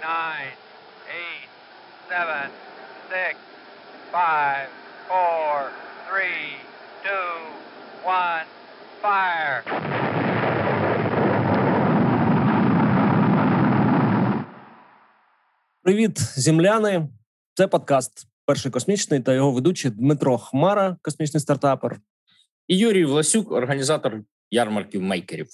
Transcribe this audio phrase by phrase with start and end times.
[0.00, 0.54] nine,
[1.10, 1.48] eight,
[2.08, 2.50] seven,
[3.10, 3.34] six,
[4.12, 4.68] five,
[5.08, 5.72] four,
[6.08, 6.54] three,
[7.02, 7.34] two,
[8.04, 8.46] one,
[9.02, 9.62] fire.
[15.82, 17.08] Привіт, земляни!
[17.54, 22.00] Це подкаст Перший космічний та його ведучий Дмитро Хмара, космічний стартапер.
[22.68, 24.20] І Юрій Власюк, організатор
[24.50, 25.46] ярмарків мейкерів.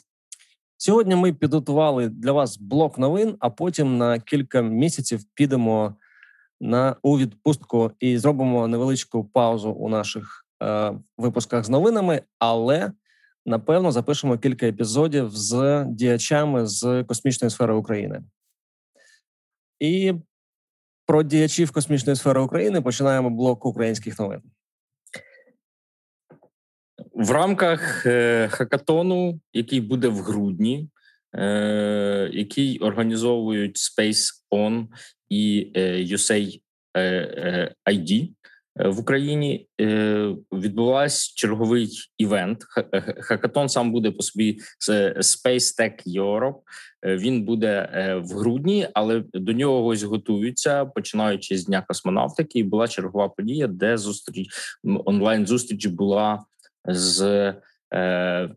[0.85, 5.97] Сьогодні ми підготували для вас блок новин, а потім на кілька місяців підемо
[6.61, 12.93] на у відпустку і зробимо невеличку паузу у наших е, випусках з новинами, але
[13.47, 18.23] напевно запишемо кілька епізодів з діячами з космічної сфери України.
[19.81, 20.15] І
[21.07, 24.43] про діячів космічної сфери України починаємо блок українських новин.
[27.15, 30.89] В рамках е, хакатону, який буде в грудні,
[31.35, 34.87] е, який організовують Space On
[35.29, 36.61] і е, USAID
[37.91, 38.31] ID
[38.77, 39.69] в Україні,
[40.53, 42.65] відбувався черговий івент.
[43.19, 44.59] Хакатон сам буде по собі
[45.19, 46.57] Space Tech Europe.
[47.05, 47.89] Він буде
[48.25, 52.59] в грудні, але до нього ось готуються, починаючи з дня космонавтики.
[52.59, 54.49] І була чергова подія, де зустріч
[54.85, 56.45] онлайн зустріч була
[56.85, 57.55] з
[57.95, 58.49] е,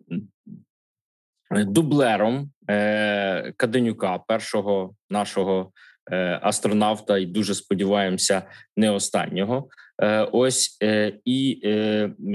[1.52, 5.72] дублером е, Каденюка, першого нашого
[6.12, 8.42] е, астронавта, і дуже сподіваємося,
[8.78, 9.68] не останнього.
[10.02, 11.70] Е, ось е, і е,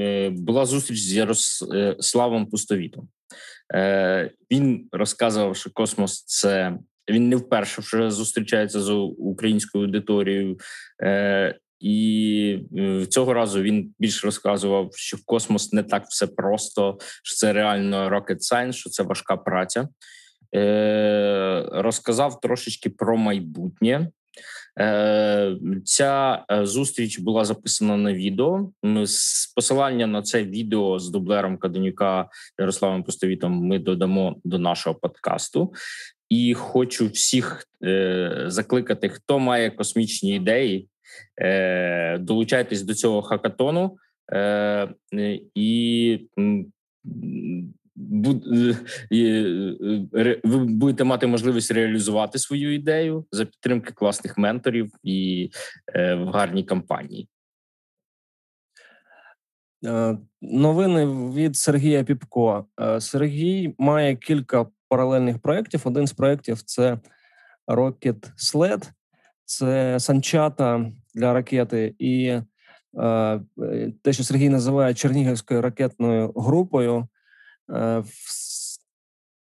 [0.01, 3.09] е була зустріч з Ярославом Пустовітом.
[3.75, 6.79] Е, Він розказував, що космос це.
[7.11, 10.59] Він не вперше вже зустрічається з українською аудиторією,
[11.03, 17.37] е, і е, цього разу він більш розказував, що космос не так все просто, що
[17.37, 19.89] це реально rocket science, що це важка праця.
[20.55, 24.09] Е, Розказав трошечки про майбутнє.
[24.81, 28.71] Е, Ця е, зустріч була записана на відео.
[29.57, 32.29] Посилання на це відео з дублером Каденюка
[32.59, 35.73] Ярославом Пустовітом ми додамо до нашого подкасту.
[36.29, 40.89] І хочу всіх е, закликати, хто має космічні ідеї.
[41.41, 43.99] Е, долучайтесь до цього хакатону
[44.33, 44.89] е,
[45.55, 46.19] і
[50.45, 55.51] ви будете мати можливість реалізувати свою ідею за підтримки класних менторів і
[55.95, 57.29] е, в гарній кампанії.
[60.41, 62.67] Новини від Сергія Піпко.
[62.99, 65.81] Сергій має кілька паралельних проєктів.
[65.85, 66.99] Один з проєктів це
[67.67, 68.91] Rocket Sled,
[69.45, 73.41] це санчата для ракети, і е,
[74.03, 77.09] те, що Сергій називає Чернігівською ракетною групою,
[77.71, 78.43] е, в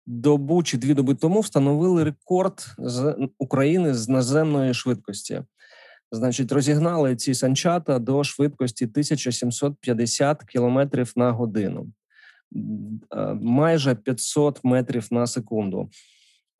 [0.06, 5.42] добу чи дві доби тому встановили рекорд з України з наземної швидкості.
[6.12, 10.80] Значить, розігнали ці санчата до швидкості 1750 км
[11.16, 11.88] на годину,
[13.16, 15.90] е, майже 500 метрів на секунду.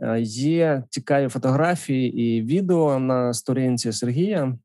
[0.02, 4.58] Е, є цікаві фотографії і відео на сторінці Сергія,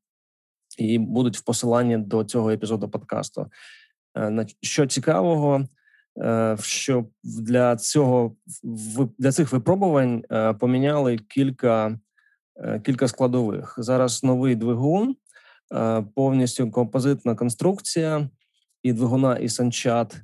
[0.78, 3.46] і будуть в посиланні до цього епізоду подкасту.
[4.18, 5.64] Е, що цікавого,
[6.18, 8.36] е, що для цього
[9.18, 10.24] для цих випробувань
[10.60, 11.98] поміняли кілька
[12.84, 13.74] кілька складових.
[13.78, 15.16] Зараз новий двигун,
[16.14, 18.28] повністю композитна конструкція
[18.82, 20.16] і двигуна і санчат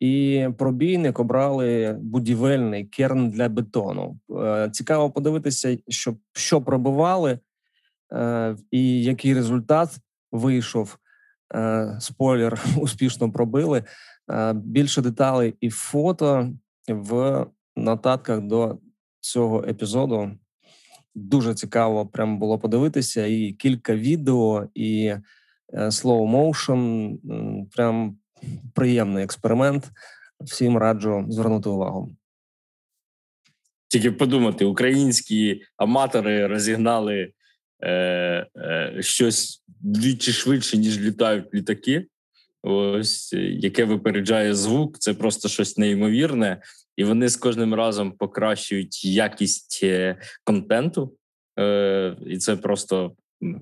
[0.00, 4.18] і пробійник обрали будівельний керн для бетону.
[4.30, 7.38] Е, цікаво подивитися, що що пробували,
[8.12, 9.96] е, і який результат
[10.32, 10.98] вийшов.
[11.54, 13.84] Е, спойлер успішно пробили.
[14.54, 16.50] Більше деталей і фото
[16.88, 18.78] в нотатках до
[19.20, 20.30] цього епізоду.
[21.14, 23.26] Дуже цікаво прямо було подивитися.
[23.26, 25.14] І кілька відео, і
[25.74, 27.16] slow motion.
[27.76, 28.18] Прям
[28.74, 29.90] приємний експеримент.
[30.40, 32.10] Всім раджу звернути увагу.
[33.88, 37.32] Тільки подумати, українські аматори розігнали
[37.80, 37.90] е,
[38.56, 42.06] е, щось двічі швидше, ніж літають літаки.
[42.62, 46.62] Ось яке випереджає звук, це просто щось неймовірне,
[46.96, 51.18] і вони з кожним разом покращують якість е, контенту,
[51.58, 53.12] Е, і це просто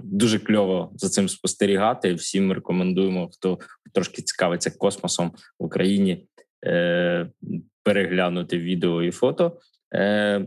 [0.02, 2.14] Дуже кльово за цим спостерігати.
[2.14, 3.58] Всім рекомендуємо, хто
[3.92, 6.26] трошки цікавиться космосом в Україні,
[6.66, 7.30] е,
[7.82, 9.58] переглянути відео і фото.
[9.94, 10.46] Е,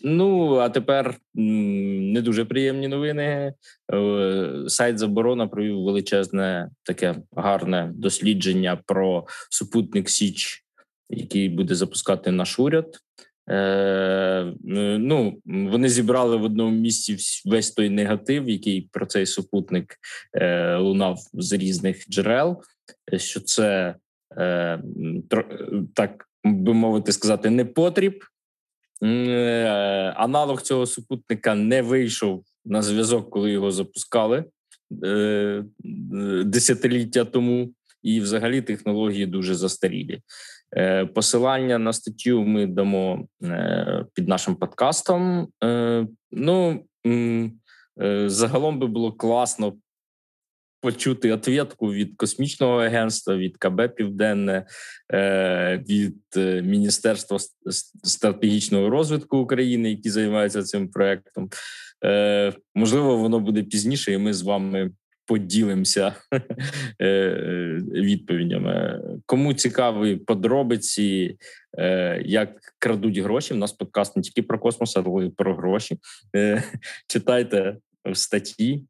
[0.00, 3.54] Ну а тепер не дуже приємні новини.
[3.94, 10.64] Е, сайт заборона провів величезне таке гарне дослідження про супутник Січ,
[11.10, 12.98] який буде запускати наш уряд.
[13.50, 14.52] Е,
[14.98, 19.96] ну, Вони зібрали в одному місці весь той негатив, який про цей супутник
[20.34, 22.62] е, лунав з різних джерел.
[23.16, 23.94] Що це
[24.38, 24.82] е,
[25.94, 28.24] так би мовити сказати, не потріб.
[29.02, 34.44] Е, аналог цього супутника не вийшов на зв'язок, коли його запускали
[35.04, 35.64] е,
[36.44, 40.20] десятиліття тому, і взагалі технології дуже застарілі.
[40.76, 43.26] Е, посилання на статтю ми дамо
[44.14, 45.48] під нашим подкастом.
[46.30, 46.84] Ну
[48.26, 49.72] загалом би було класно
[50.82, 54.66] почути ответку від космічного агентства, від КБ Південне,
[55.12, 57.38] е, від е, Міністерства
[58.04, 61.50] стратегічного розвитку України, які займаються цим проектом.
[62.04, 64.90] Е, можливо, воно буде пізніше, і ми з вами
[65.26, 66.14] поділимося
[67.90, 69.00] відповідями.
[69.26, 71.36] Кому цікаві подробиці,
[72.24, 73.54] як крадуть гроші.
[73.54, 75.98] У нас подкаст не тільки про космос, але й про гроші.
[77.08, 78.84] Читайте в статті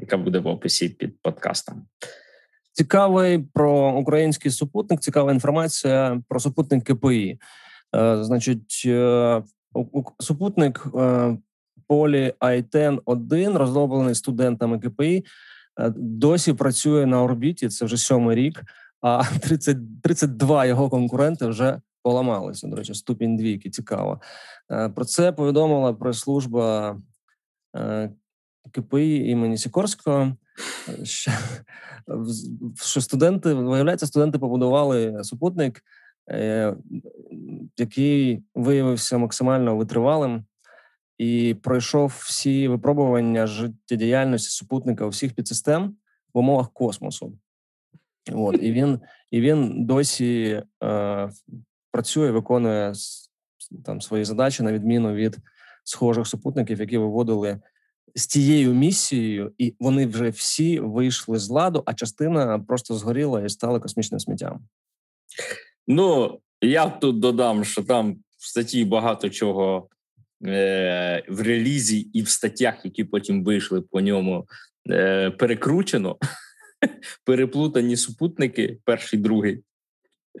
[0.00, 1.86] яка буде в описі під подкастом.
[2.72, 5.00] Цікавий про український супутник.
[5.00, 7.38] Цікава інформація про супутник КПІ.
[7.96, 9.42] Е, значить, е,
[10.18, 11.36] супутник е,
[11.90, 15.24] полі Айтен 1 розроблений студентами КПІ.
[15.96, 17.68] Досі працює на орбіті.
[17.68, 18.62] Це вже сьомий рік.
[19.00, 22.68] А 30, 32 його конкуренти вже поламалися.
[22.68, 23.70] До речі, ступінь двійки.
[23.70, 24.20] Цікаво.
[24.94, 26.96] Про це повідомила прес-служба
[28.72, 30.36] КПІ імені Сікорського,
[32.74, 35.84] що, студенти виявляється, студенти побудували супутник,
[36.30, 36.74] е,
[37.78, 40.44] який виявився максимально витривалим
[41.20, 45.96] і пройшов всі випробування життєдіяльності супутника усіх підсистем
[46.34, 47.38] в умовах космосу.
[48.32, 49.00] От і він
[49.30, 51.30] і він досі е,
[51.90, 52.92] працює, виконує
[53.84, 55.38] там свої задачі на відміну від
[55.84, 57.60] схожих супутників, які виводили
[58.14, 63.48] з тією місією, і вони вже всі вийшли з ладу, а частина просто згоріла і
[63.48, 64.60] стала космічним сміттям.
[65.86, 69.88] Ну я тут додам, що там в статті багато чого
[70.40, 74.48] в релізі і в статтях, які потім вийшли по ньому,
[74.90, 76.16] е, перекручено.
[77.24, 79.62] Переплутані супутники, перший другий.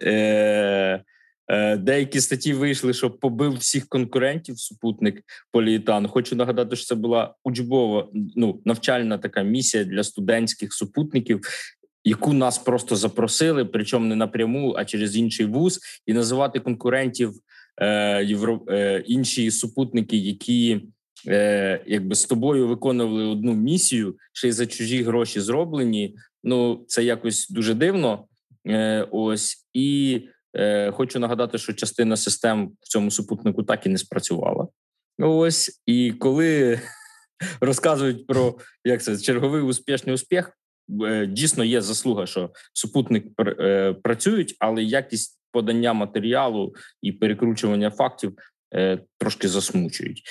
[0.02, 1.04] Е,
[1.50, 6.08] Е, деякі статті вийшли, що побив всіх конкурентів супутник Поліетан.
[6.08, 11.40] Хочу нагадати, що це була учбова ну навчальна така місія для студентських супутників.
[12.04, 17.34] Яку нас просто запросили, причому не напряму, а через інший вуз, і називати конкурентів е,
[18.26, 20.80] євро, е, інші супутники, які
[21.28, 26.16] е, якби з тобою виконували одну місію, ще й за чужі гроші зроблені.
[26.44, 28.24] Ну це якось дуже дивно.
[28.66, 30.20] Е, Ось і
[30.56, 34.68] Е, хочу нагадати, що частина систем в цьому супутнику так і не спрацювала.
[35.18, 36.80] Ось і коли
[37.60, 40.58] розказують про як це черговий успішний успіх,
[41.04, 48.34] е, дійсно є заслуга, що супутник е, працюють, але якість подання матеріалу і перекручування фактів
[49.18, 50.22] трошки засмучують.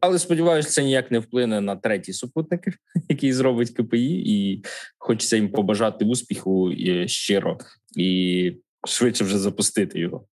[0.00, 2.60] Але сподіваюся, це ніяк не вплине на третій супутник,
[3.08, 4.64] який зробить КПІ, і
[4.98, 7.58] хочеться їм побажати успіху і щиро
[7.96, 8.52] і
[8.88, 10.26] швидше вже запустити його.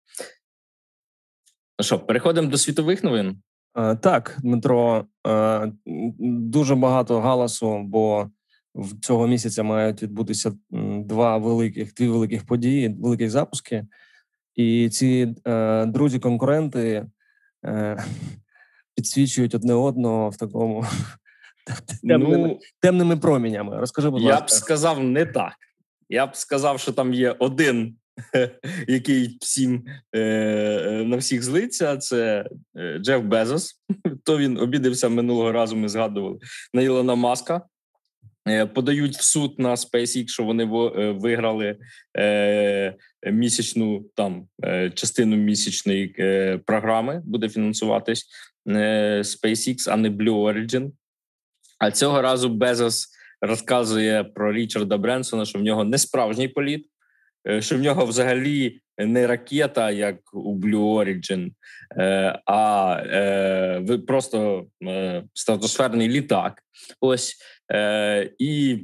[1.79, 3.41] Ну що, переходимо до світових новин.
[4.01, 5.05] Так, Дмитро,
[6.19, 8.29] дуже багато галасу, бо
[8.75, 10.51] в цього місяця мають відбутися
[10.99, 13.85] два великих дві великих події, великих запуски.
[14.55, 17.05] І ці е, друзі-конкуренти
[17.65, 18.03] е,
[18.95, 20.85] підсвічують одне одного в такому
[22.03, 23.77] темними, ну, темними промінями.
[23.77, 24.39] Розкажи, будь ласка.
[24.39, 25.53] Я б сказав не так.
[26.09, 27.95] Я б сказав, що там є один,
[28.87, 31.97] який всім е, е, на всіх злиться.
[31.97, 32.45] Це
[32.77, 33.81] е, Джеф Безос.
[34.23, 35.75] То він обідався минулого разу.
[35.75, 36.37] Ми згадували
[36.73, 37.61] на Ілона Маска.
[38.73, 40.65] Подають в суд на SpaceX, що вони
[41.11, 41.77] виграли
[42.17, 42.95] е,
[43.31, 48.25] місячну там е, частину місячної е, програми, буде фінансуватись
[48.65, 50.91] SpaceX, а не Blue Origin.
[51.79, 53.07] А цього разу Безос
[53.41, 56.89] розказує про Річарда Бренсона, що в нього не справжній політ, е,
[57.59, 61.51] що в нього взагалі не ракета, як у Blue Origin,
[61.97, 64.67] е, а е, просто
[65.33, 66.61] стратосферний літак.
[67.01, 67.35] Ось
[68.39, 68.77] і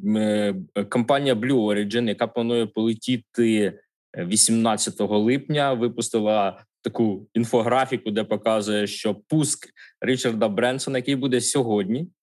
[0.89, 3.79] компанія Blue Origin, яка планує полетіти
[4.17, 6.63] 18 липня, випустила.
[6.83, 9.69] Таку інфографіку, де показує, що пуск
[10.01, 12.20] Річарда Бренсона, який буде сьогодні, Е,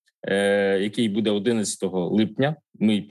[0.80, 2.56] який буде 11 липня.
[2.80, 3.04] Ми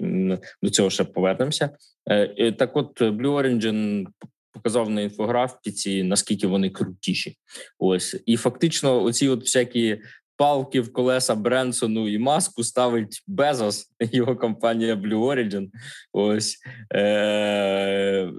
[0.62, 1.70] до цього ще повернемося.
[2.10, 4.06] Е, так, от Blue Origin
[4.52, 7.36] показав на інфографіці, наскільки вони крутіші.
[7.80, 9.98] Ось і фактично, оці от всякі
[10.38, 15.70] палки в колеса Бренсону і маску ставить Безос, його компанія Blue Origin.
[16.14, 16.58] Ось
[16.94, 18.32] е-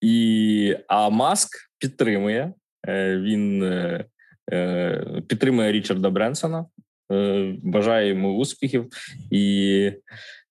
[0.00, 2.52] і а Маск підтримує.
[2.88, 4.04] Е- Він е-
[4.52, 6.66] е- підтримує Річарда Бренсона.
[7.12, 8.88] Е, бажаю йому успіхів
[9.30, 9.92] і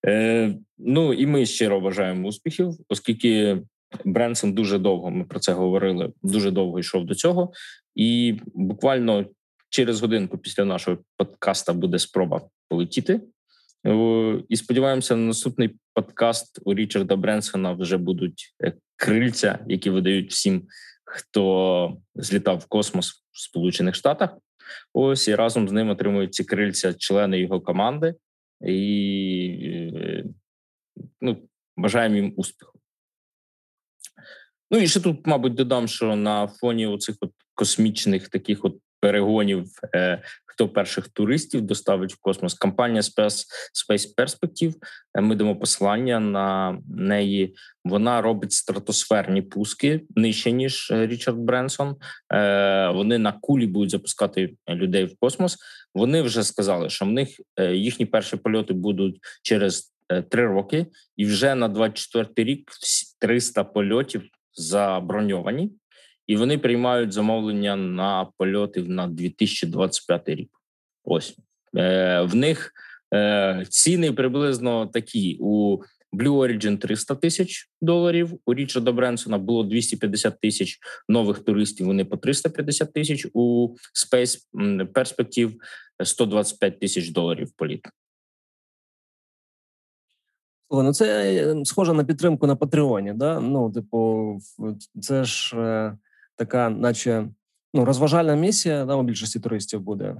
[0.07, 3.57] е, ну і ми щиро бажаємо успіхів, оскільки
[4.05, 6.11] Бренсон дуже довго ми про це говорили.
[6.23, 7.51] Дуже довго йшов до цього,
[7.95, 9.25] і буквально
[9.69, 13.21] через годинку після нашого подкаста буде спроба полетіти.
[14.49, 20.63] І сподіваємося, на наступний подкаст у Річарда Бренсона вже будуть е, крильця, які видають всім,
[21.05, 24.37] хто злітав в космос в Сполучених Штатах.
[24.93, 28.15] Ось і разом з ним отримують ці крильця члени його команди,
[28.61, 30.23] і е,
[31.21, 32.79] ну, бажаємо їм успіху.
[34.71, 39.65] Ну і ще тут, мабуть, додам, що на фоні оцих от космічних таких от перегонів,
[39.95, 42.53] е, хто перших туристів доставить в космос.
[42.53, 43.45] Компанія Space,
[43.89, 44.73] Space Perspective,
[45.17, 47.55] е, Ми дамо посилання на неї.
[47.85, 51.95] Вона робить стратосферні пуски нижче ніж е, Річард Бренсон.
[52.93, 55.57] Вони на кулі будуть запускати людей в космос.
[55.93, 57.29] Вони вже сказали, що в них
[57.71, 59.93] їхні перші польоти будуть через
[60.29, 60.85] три роки,
[61.17, 62.71] і вже на 24 рік
[63.19, 64.23] 300 польотів
[64.53, 65.71] заброньовані
[66.27, 70.49] і вони приймають замовлення на польоти на 2025 рік.
[71.03, 71.37] Ось
[71.77, 72.71] е, в них
[73.13, 75.77] е, ціни приблизно такі у
[76.13, 78.39] Blue Origin 300 тисяч доларів.
[78.45, 80.79] У Річарда Бренсона було 250 тисяч
[81.09, 81.87] нових туристів.
[81.87, 83.27] Вони по 350 тисяч.
[83.33, 84.37] У Space
[84.93, 85.53] Perspective
[86.03, 87.87] 125 тисяч доларів політ.
[90.71, 93.13] Ну, це е, схоже на підтримку на Патреоні.
[93.13, 93.39] Да?
[93.39, 94.39] Ну, типу,
[95.01, 95.97] це ж е,
[96.37, 97.29] така, наче
[97.73, 100.15] ну, розважальна місія да, у більшості туристів буде.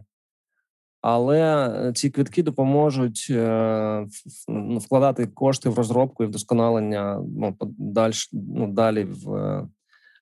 [1.02, 4.08] Але е, ці квитки допоможуть е,
[4.48, 9.68] ну, вкладати кошти в розробку і вдосконалення ну, далі, ну, далі в е,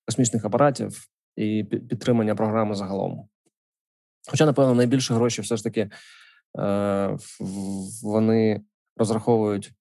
[0.06, 3.28] космічних апаратів і підтримання програми загалом.
[4.32, 5.90] Хоча, напевно, найбільше гроші все ж таки
[6.60, 7.18] е,
[8.04, 8.62] вони
[8.98, 9.74] розраховують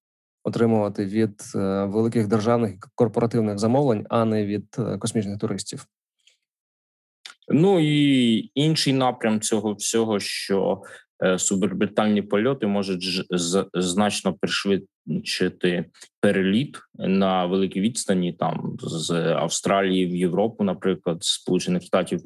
[0.45, 5.87] отримувати від е, великих державних корпоративних замовлень, а не від е, космічних туристів.
[7.49, 10.83] Ну і інший напрям цього всього, що
[11.25, 15.85] е, суборбітальні польоти можуть ж, з, значно пришвидшити
[16.21, 22.21] переліт на великій відстані, там з Австралії в Європу, наприклад, з Сполучених Штатів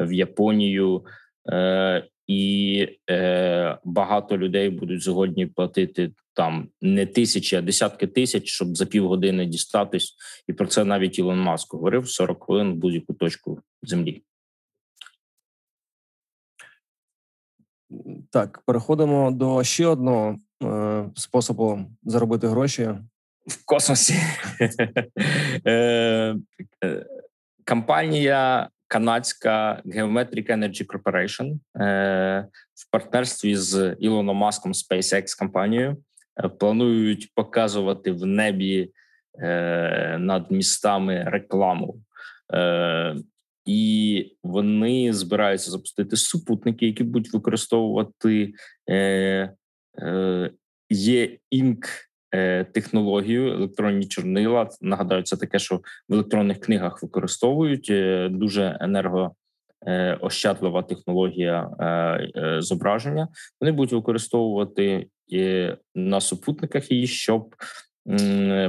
[0.00, 1.04] в Японію,
[1.52, 8.76] е, і е, багато людей будуть згодні платити там не тисячі, а десятки тисяч, щоб
[8.76, 10.14] за півгодини дістатись.
[10.48, 14.22] І про це навіть Ілон Маск говорив 40 хвилин в будь-яку точку землі.
[18.30, 22.90] Так, переходимо до ще одного е, способу заробити гроші
[23.46, 24.14] в космосі.
[25.66, 26.36] Е,
[26.84, 27.06] е,
[27.68, 35.96] компанія канадська Geometric Energy Corporation е, в партнерстві з Ілоном Маском SpaceX компанією
[36.58, 38.92] планують показувати в небі
[40.18, 41.96] над містами рекламу
[43.64, 48.52] і вони збираються запустити супутники, які будуть використовувати
[48.90, 49.54] е,
[49.98, 50.50] е,
[50.90, 51.86] є інк
[52.34, 54.68] е, технологію, електронні чорнила.
[54.80, 61.70] Нагадаю, це таке, що в електронних книгах використовують е, дуже енергоощадлива е, технологія
[62.58, 63.28] зображення.
[63.60, 65.06] Вони будуть використовувати
[65.94, 67.54] на супутниках її, щоб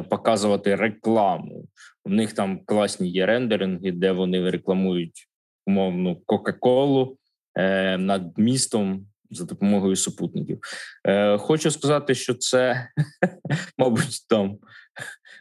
[0.09, 1.65] показувати рекламу.
[2.05, 5.27] У них там класні є рендеринги, де вони рекламують
[5.65, 7.17] умовну Кока-Колу
[7.55, 10.59] е, над містом за допомогою супутників.
[11.07, 12.87] Е, Хочу сказати, що це,
[13.77, 14.57] мабуть, там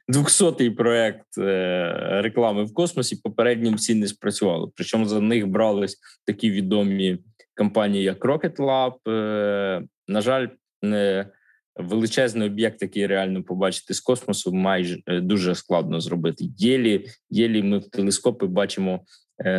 [0.08, 3.16] 200-й проект е, реклами в космосі.
[3.16, 4.70] Попереднім всі не спрацювали.
[4.74, 7.18] Причому за них брались такі відомі
[7.56, 8.94] компанії, як Rocket Lab.
[9.08, 10.46] Е, На жаль,
[10.82, 11.26] не
[11.76, 16.44] величезний об'єкт, який реально побачити з космосу, майже е, дуже складно зробити.
[16.58, 19.04] Єлі єлі ми в телескопи бачимо
[19.38, 19.50] е,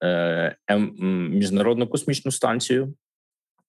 [0.00, 0.78] е, е,
[1.30, 2.94] міжнародну космічну станцію,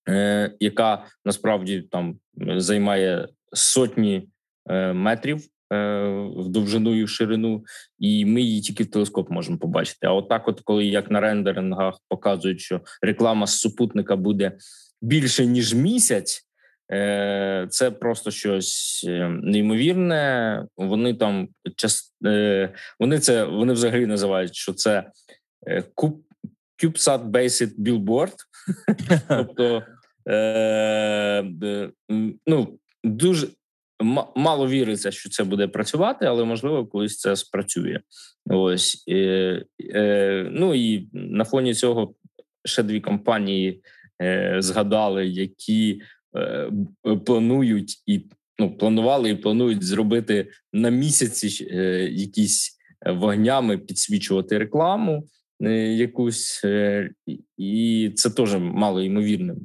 [0.10, 2.20] е, яка насправді там
[2.58, 4.30] займає сотні
[4.70, 5.48] е, метрів.
[5.74, 7.64] Е, в довжину і в ширину,
[8.00, 10.08] і ми її тільки в телескоп можемо побачити.
[10.08, 14.58] А отак, от, коли як на рендерингах показують, що реклама з супутника буде
[15.02, 16.49] більше ніж місяць,
[17.70, 20.66] це просто щось е, неймовірне.
[20.78, 22.16] Вони там час
[23.00, 25.12] вони це вони взагалі називають, що це
[26.84, 28.34] CubeSat Based Billboard.
[29.28, 29.84] Тобто
[32.48, 33.48] ну, дуже
[34.36, 38.00] мало віриться, що це буде працювати, але можливо колись це спрацює.
[38.46, 39.04] Ось
[40.46, 42.14] ну і на фоні цього
[42.66, 43.82] ще дві компанії
[44.60, 46.19] згадали, які Е,
[47.26, 48.22] планують і
[48.60, 55.24] ну планували і планують зробити на місяці е, якісь вогнями підсвічувати рекламу
[55.64, 56.66] е, якусь,
[57.58, 59.58] і це теж мало ймовірним.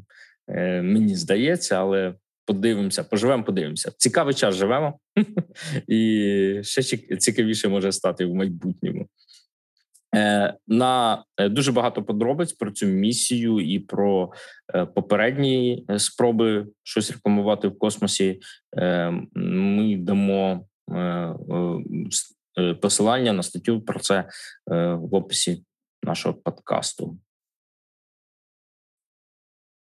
[0.82, 3.92] Мені здається, але подивимося, поживемо, подивимося.
[3.96, 4.98] Цікавий час живемо,
[5.88, 6.82] і ще
[7.16, 9.08] цікавіше може стати в майбутньому.
[10.14, 14.32] Е, на е, дуже багато подробиць про цю місію і про
[14.74, 18.40] е, попередні спроби щось рекламувати в космосі.
[19.34, 20.66] Ми дамо
[22.80, 24.28] посилання на статтю про це
[24.66, 25.64] в описі
[26.02, 27.18] нашого подкасту.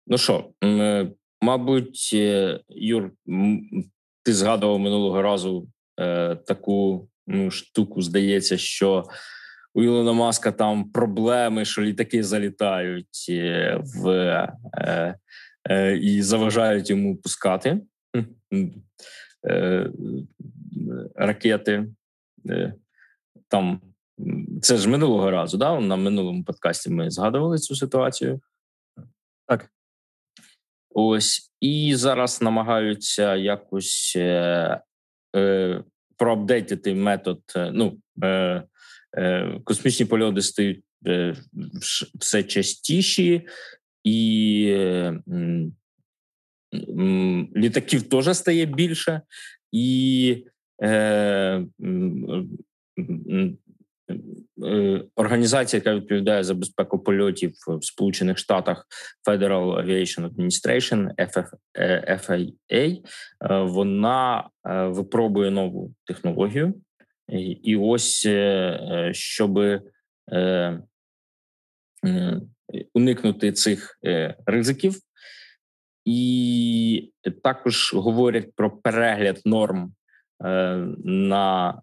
[0.06, 0.50] Ну що,
[1.40, 2.12] мабуть,
[2.68, 3.12] Юр,
[4.22, 5.68] ти згадував минулого разу
[6.46, 9.04] таку ну, штуку, здається, що
[9.74, 14.08] у Ілона Маска там проблеми, що літаки залітають е, в
[14.74, 15.14] е,
[15.70, 17.80] е, і заважають йому пускати
[19.46, 19.90] е,
[21.14, 21.86] ракети.
[22.48, 22.74] Е,
[23.48, 23.80] там
[24.62, 25.80] це ж минулого разу, да?
[25.80, 28.40] На минулому подкасті ми згадували цю ситуацію.
[29.46, 29.70] Так.
[30.94, 34.80] Ось і зараз намагаються якось е,
[35.36, 35.84] е,
[36.16, 37.40] проапдейтити метод.
[37.56, 38.62] Е, ну, Е,
[39.64, 41.36] космічні польоти стають е,
[42.14, 43.48] все частіші,
[44.04, 44.76] і
[47.56, 49.20] літаків теж стає більше,
[49.72, 50.44] і
[50.82, 51.64] е,
[55.16, 58.86] Організація, яка відповідає за безпеку польотів в Сполучених Штатах
[59.28, 61.10] Federal Aviation Administration,
[62.08, 63.00] FAA,
[63.66, 66.74] вона випробує нову технологію,
[67.62, 69.58] і ось е, е, щоб
[70.32, 70.80] е,
[72.94, 73.98] уникнути цих
[74.46, 74.94] ризиків,
[76.04, 77.12] і
[77.42, 79.92] також говорять про перегляд норм
[81.04, 81.82] на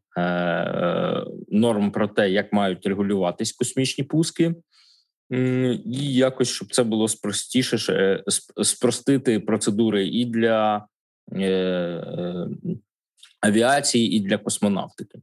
[1.47, 4.55] норм про те, як мають регулюватись космічні пуски.
[5.85, 8.23] І якось щоб це було спростіше
[8.63, 10.87] спростити процедури і для
[13.41, 15.19] авіації і для космонавтики.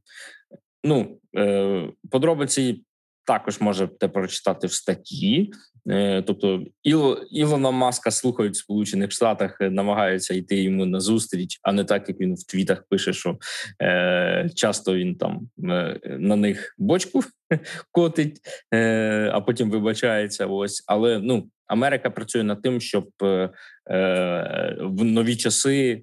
[0.85, 2.85] Ну е, подробиці
[3.27, 5.53] також можете прочитати в статті.
[5.91, 11.61] Е, тобто, Іло, Ілона Маска слухають в Сполучених Штатах, е, намагаються йти йому на зустріч,
[11.63, 13.39] а не так як він в твітах пише, що
[13.83, 17.21] е, часто він там е, на них бочку
[17.93, 18.41] котить,
[18.75, 20.47] е, а потім вибачається.
[20.47, 23.51] Ось, але ну Америка працює над тим, щоб е,
[23.91, 26.03] е, в нові часи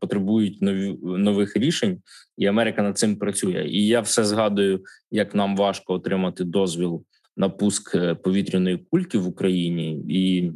[0.00, 1.98] потребують нові нових рішень,
[2.36, 3.64] і Америка над цим працює.
[3.68, 7.04] І я все згадую, як нам важко отримати дозвіл
[7.36, 10.52] на пуск повітряної кульки в Україні, і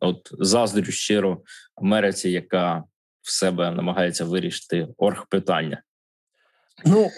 [0.00, 1.42] от заздрю щиро
[1.76, 2.84] Америці, яка
[3.22, 5.82] в себе намагається вирішити орг питання.
[6.86, 7.08] Ну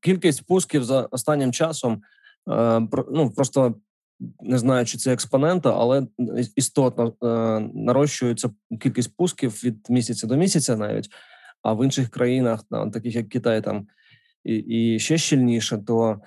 [0.00, 2.02] кількість пусків за останнім часом
[3.10, 3.74] ну просто
[4.40, 6.06] не знаю, чи це експонента, але
[6.56, 7.26] істотно е,
[7.74, 8.50] нарощується
[8.80, 11.08] кількість пусків від місяця до місяця, навіть
[11.62, 13.86] а в інших країнах, таких як Китай, там
[14.44, 16.20] і ще щільніше, то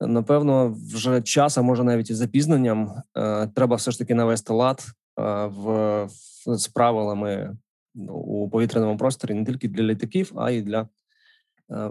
[0.00, 4.84] напевно вже час, а може навіть із запізненням, е, треба все ж таки навести лад
[5.20, 6.08] е, в,
[6.46, 7.56] з правилами
[7.94, 10.86] ну, у повітряному просторі не тільки для літаків, а й для е,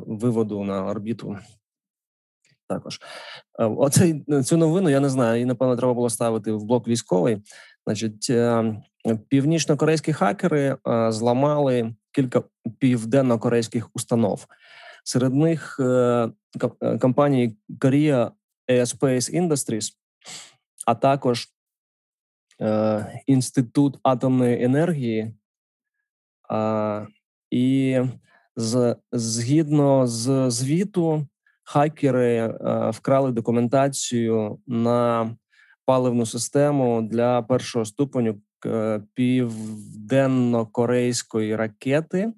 [0.08, 1.38] виводу на орбіту
[2.68, 3.00] також.
[3.60, 5.36] Е, оцей е, цю новину я не знаю.
[5.36, 7.42] Її, напевно, треба було ставити в блок військовий.
[7.86, 8.32] Значить,
[9.30, 10.78] північно-корейські хакери
[11.10, 12.44] зламали кілька
[12.80, 14.48] південно-корейських установ.
[15.08, 15.80] Серед них
[17.02, 18.32] компанії Korea
[18.72, 19.94] Aerospace Industries,
[20.86, 21.48] а також
[23.26, 25.34] Інститут атомної енергії.
[27.52, 28.00] І
[29.12, 31.28] згідно з звіту,
[31.64, 32.54] хакери е,
[32.90, 35.30] вкрали документацію на
[35.86, 42.34] паливну систему для першого ступеню е, південно-корейської ракети, е,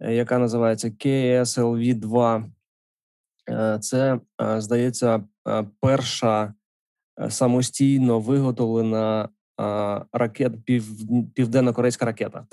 [0.00, 2.44] яка називається kslv 2
[3.80, 4.20] Це
[4.58, 5.24] здається
[5.80, 6.54] перша
[7.28, 9.28] самостійно виготовлена
[10.12, 10.52] ракет
[11.34, 12.46] південно-корейська ракета.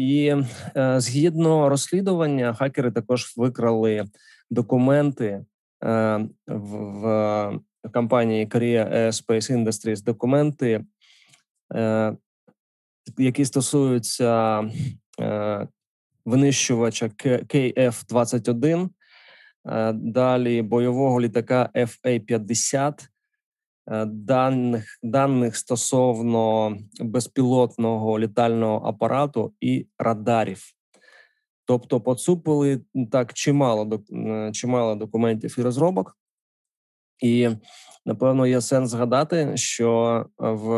[0.00, 0.34] І
[0.76, 4.04] е, згідно розслідування, хакери також викрали
[4.50, 5.44] документи
[5.84, 7.60] е, в,
[7.92, 10.84] компанії Korea Aerospace Industries, документи,
[11.74, 12.16] е,
[13.18, 14.62] які стосуються
[16.24, 18.88] винищувача KF-21,
[19.66, 23.08] е, далі бойового літака FA-50,
[23.90, 30.62] Е, даних даних стосовно безпілотного літального апарату і радарів.
[31.64, 32.80] Тобто, поцупили
[33.12, 34.00] так чимало
[34.52, 36.18] чимало документів і розробок,
[37.22, 37.48] і
[38.06, 40.72] напевно є сенс згадати, що в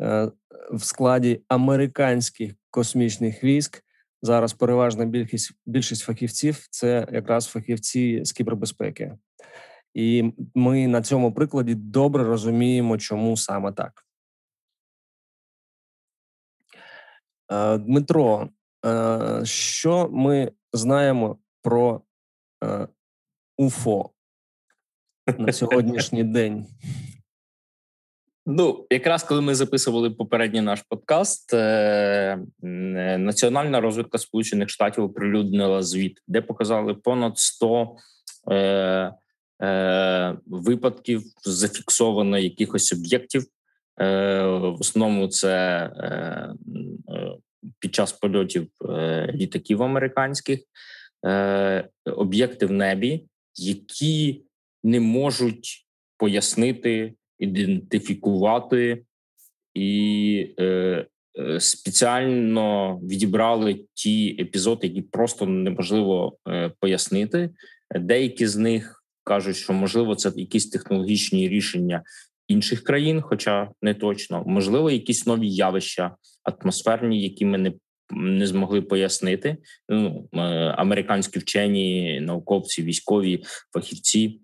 [0.00, 0.30] е,
[0.72, 3.84] в складі американських космічних військ
[4.22, 9.18] зараз переважна більшість більшість фахівців це якраз фахівці з кібербезпеки.
[9.94, 14.06] І ми на цьому прикладі добре розуміємо, чому саме так.
[17.52, 18.48] Е, Дмитро,
[18.86, 22.02] е, що ми знаємо про
[22.64, 22.88] е,
[23.56, 24.10] УФО
[25.38, 26.66] на сьогоднішній день?
[28.46, 31.52] Ну, якраз коли ми записували попередній наш подкаст,
[33.18, 37.96] Національна розвідка Сполучених Штатів оприлюднила звіт, де показали понад 100
[39.62, 43.46] Е, випадків зафіксовано якихось об'єктів.
[44.00, 45.56] Е, в основному це
[45.96, 46.54] е,
[47.78, 48.68] під час польотів
[49.34, 50.60] літаків американських
[52.16, 54.44] об'єкти в небі, які
[54.84, 59.02] не можуть пояснити, ідентифікувати
[59.74, 60.56] і
[61.58, 66.36] спеціально відібрали ті епізоди, які просто неможливо
[66.80, 67.50] пояснити.
[67.94, 72.02] Деякі з них кажуть, що можливо це якісь технологічні рішення
[72.48, 77.72] інших країн, хоча не точно, можливо, якісь нові явища атмосферні, які ми не
[78.14, 79.56] не змогли пояснити.
[79.88, 80.38] Ну е,
[80.76, 84.40] американські вчені, науковці, військові фахівці,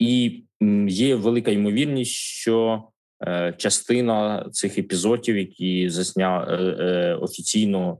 [0.00, 0.44] і
[0.88, 2.84] є велика ймовірність, що
[3.26, 7.98] е, частина цих епізодів, які засня е, е, офіційно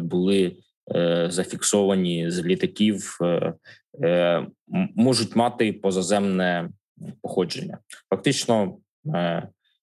[0.00, 0.56] були
[1.28, 3.18] зафіксовані з літаків
[4.96, 6.70] можуть мати позаземне
[7.22, 7.78] походження.
[8.10, 8.78] Фактично,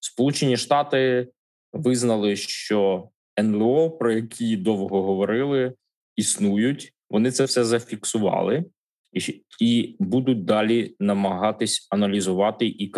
[0.00, 1.28] Сполучені Штати
[1.72, 3.08] визнали, що
[3.38, 5.72] НЛО, про які довго говорили,
[6.16, 6.92] існують.
[7.10, 8.64] Вони це все зафіксували
[9.12, 12.92] і і будуть далі намагатись аналізувати і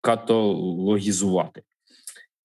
[0.00, 1.62] каталогізувати.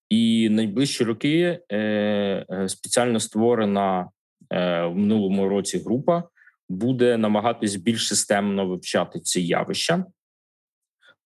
[0.09, 4.09] І найближчі роки е, е, спеціально створена
[4.49, 6.23] е, в минулому році група,
[6.69, 10.05] буде намагатись більш системно вивчати ці явища.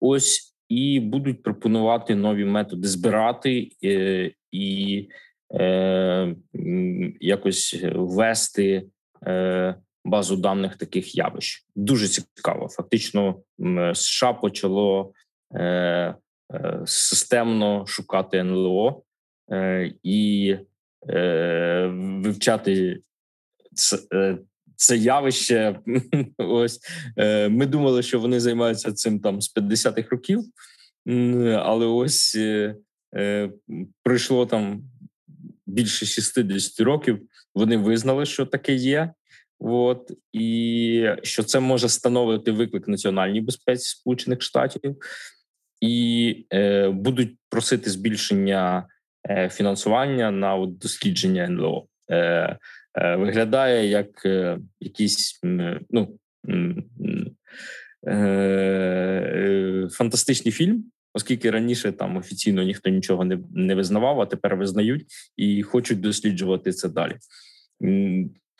[0.00, 5.08] Ось і будуть пропонувати нові методи збирати е, і
[5.54, 6.36] е,
[7.20, 8.86] якось ввести
[9.26, 11.66] е, базу даних таких явищ.
[11.76, 12.68] Дуже цікаво.
[12.68, 13.40] Фактично,
[13.94, 15.12] США почало
[15.54, 16.14] е, е,
[16.86, 19.02] системно шукати НЛО
[19.52, 20.56] е, і
[21.08, 21.86] е,
[22.22, 23.00] вивчати
[24.14, 24.38] е,
[24.76, 25.80] це явище.
[26.38, 26.80] Ось
[27.16, 30.44] е, ми думали, що вони займаються цим там з 50-х років,
[31.58, 32.76] але ось е,
[33.16, 33.50] е,
[34.02, 34.82] пройшло там
[35.66, 37.20] більше 60 років.
[37.54, 39.12] Вони визнали, що таке є.
[39.58, 44.96] От і що це може становити виклик національній безпеці Сполучених Штатів,
[45.80, 48.86] і е, будуть просити збільшення
[49.30, 51.86] е, фінансування на от, дослідження НЛО.
[52.10, 52.58] Е,
[52.98, 55.40] Е, виглядає як е, якийсь
[55.90, 56.18] ну,
[58.08, 65.06] е, фантастичний фільм, оскільки раніше там офіційно ніхто нічого не не визнавав, а тепер визнають
[65.36, 67.16] і хочуть досліджувати це далі.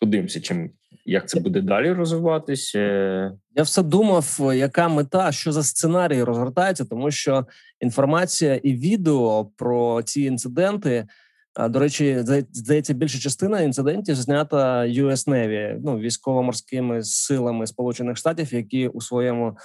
[0.01, 0.71] Подивимося, чим
[1.05, 2.79] як це буде далі розвиватися.
[3.57, 7.47] Я все думав, яка мета, що за сценарій розгортається, тому що
[7.81, 11.07] інформація і відео про ці інциденти
[11.69, 12.19] до речі,
[12.53, 19.57] здається, більша частина інцидентів знята US Navy, ну військово-морськими силами Сполучених Штатів, які у своєму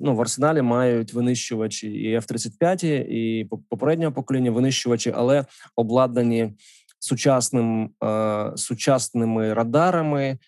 [0.00, 5.44] ну в арсеналі мають винищувачі і F-35, і попереднього покоління винищувачі, але
[5.76, 6.52] обладнані
[7.02, 7.90] сучасним
[8.56, 10.38] сучасними радарами.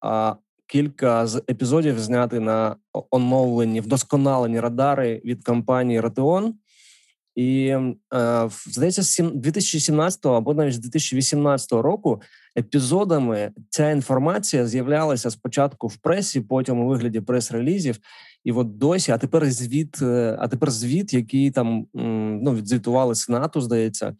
[0.00, 0.34] А
[0.66, 2.76] кілька з епізодів зняти на
[3.10, 6.54] оновлені вдосконалені радари від компанії Ратеон.
[7.34, 7.76] І
[8.66, 12.22] здається, з 2017 або навіть з 2018 року
[12.58, 17.98] епізодами ця інформація з'являлася спочатку в пресі, потім у вигляді прес-релізів,
[18.44, 21.86] і от досі, а тепер звіт, е, а тепер звіт, який там
[22.42, 24.16] ну, відзвітували Сенату, здається,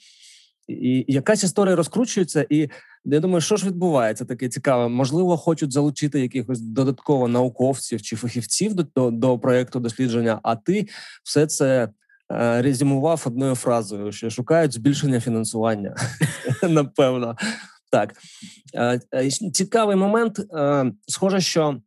[0.68, 2.68] і якась історія розкручується, і
[3.04, 4.88] я думаю, що ж відбувається таке цікаве.
[4.88, 10.40] Можливо, хочуть залучити якихось додатково науковців чи фахівців до до, до проекту дослідження.
[10.42, 10.88] А ти
[11.24, 11.88] все це
[12.32, 15.96] е, резюмував одною фразою: що шукають збільшення фінансування.
[16.68, 17.36] Напевно,
[17.90, 18.14] так
[18.74, 20.38] е, е, цікавий момент.
[20.38, 21.80] Е, схоже, що.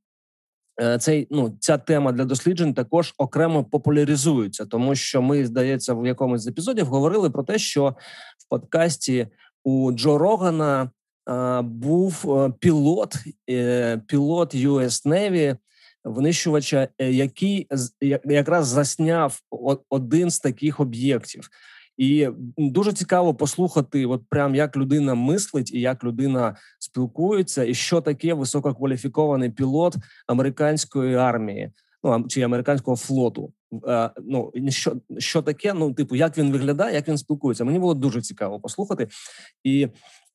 [0.82, 6.06] Е, цей ну ця тема для досліджень також окремо популяризується, тому що ми здається в
[6.06, 7.96] якомусь з епізодів говорили про те, що
[8.38, 9.28] в подкасті
[9.64, 10.92] у Джо Рогана
[11.26, 13.16] а, був е, пілот,
[13.50, 15.58] е, пілот US Navy,
[16.04, 17.68] винищувача, який
[18.26, 19.40] якраз засняв
[19.90, 21.50] один з таких об'єктів.
[21.98, 28.02] І дуже цікаво послухати, от прям як людина мислить і як людина спілкується, і що
[28.02, 29.96] таке висококваліфікований пілот
[30.28, 31.72] американської армії,
[32.04, 33.54] ну чи американського флоту.
[34.24, 35.74] Ну що що таке?
[35.74, 37.64] Ну, типу, як він виглядає, як він спілкується.
[37.64, 39.08] Мені було дуже цікаво послухати.
[39.64, 39.88] І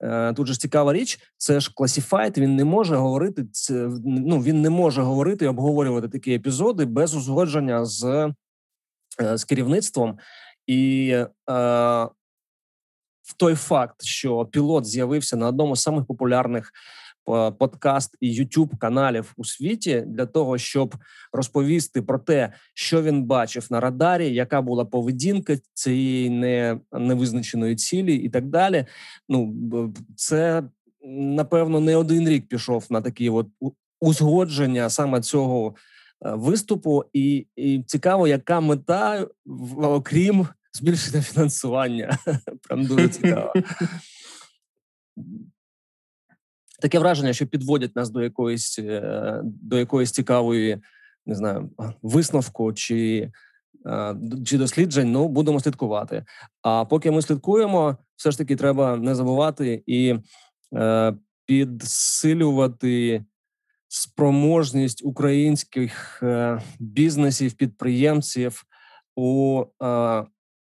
[0.02, 2.38] е, тут же цікава річ, це ж classified.
[2.38, 3.44] Він не може говорити.
[3.52, 8.04] Це ну він не може говорити і обговорювати такі епізоди без узгодження з,
[9.20, 10.18] е, з керівництвом.
[10.70, 11.26] І е,
[13.22, 16.72] в той факт, що пілот з'явився на одному з самих популярних
[17.28, 20.94] е, подкаст і youtube каналів у світі для того, щоб
[21.32, 28.16] розповісти про те, що він бачив на радарі, яка була поведінка цієї не, невизначеної цілі,
[28.16, 28.86] і так далі.
[29.28, 29.54] Ну
[30.16, 30.62] це
[31.16, 33.46] напевно не один рік пішов на такі от
[34.00, 35.74] узгодження саме цього.
[36.26, 39.26] Е, виступу, і і цікаво, яка мета
[39.76, 40.46] окрім
[40.80, 42.18] збільшення фінансування.
[42.68, 43.52] Прям дуже цікаво.
[46.80, 50.78] Таке враження, що підводять нас до якоїсь е, до якоїсь цікавої,
[51.26, 51.70] не знаю,
[52.02, 53.30] висновку чи
[53.86, 54.16] е,
[54.46, 55.12] чи досліджень.
[55.12, 56.24] Ну будемо слідкувати.
[56.62, 60.14] А поки ми слідкуємо, все ж таки треба не забувати і
[60.74, 61.14] е,
[61.46, 63.24] підсилювати
[63.88, 68.64] спроможність українських е, бізнесів, підприємців
[69.16, 70.24] у е,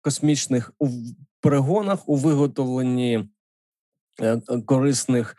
[0.03, 0.73] космічних
[1.41, 3.29] перегонах у виготовленні
[4.21, 5.37] е, корисних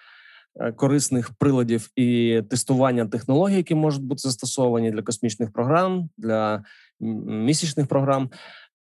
[0.75, 6.63] корисних приладів і тестування технологій, які можуть бути застосовані для космічних програм, для
[6.99, 8.29] місячних програм.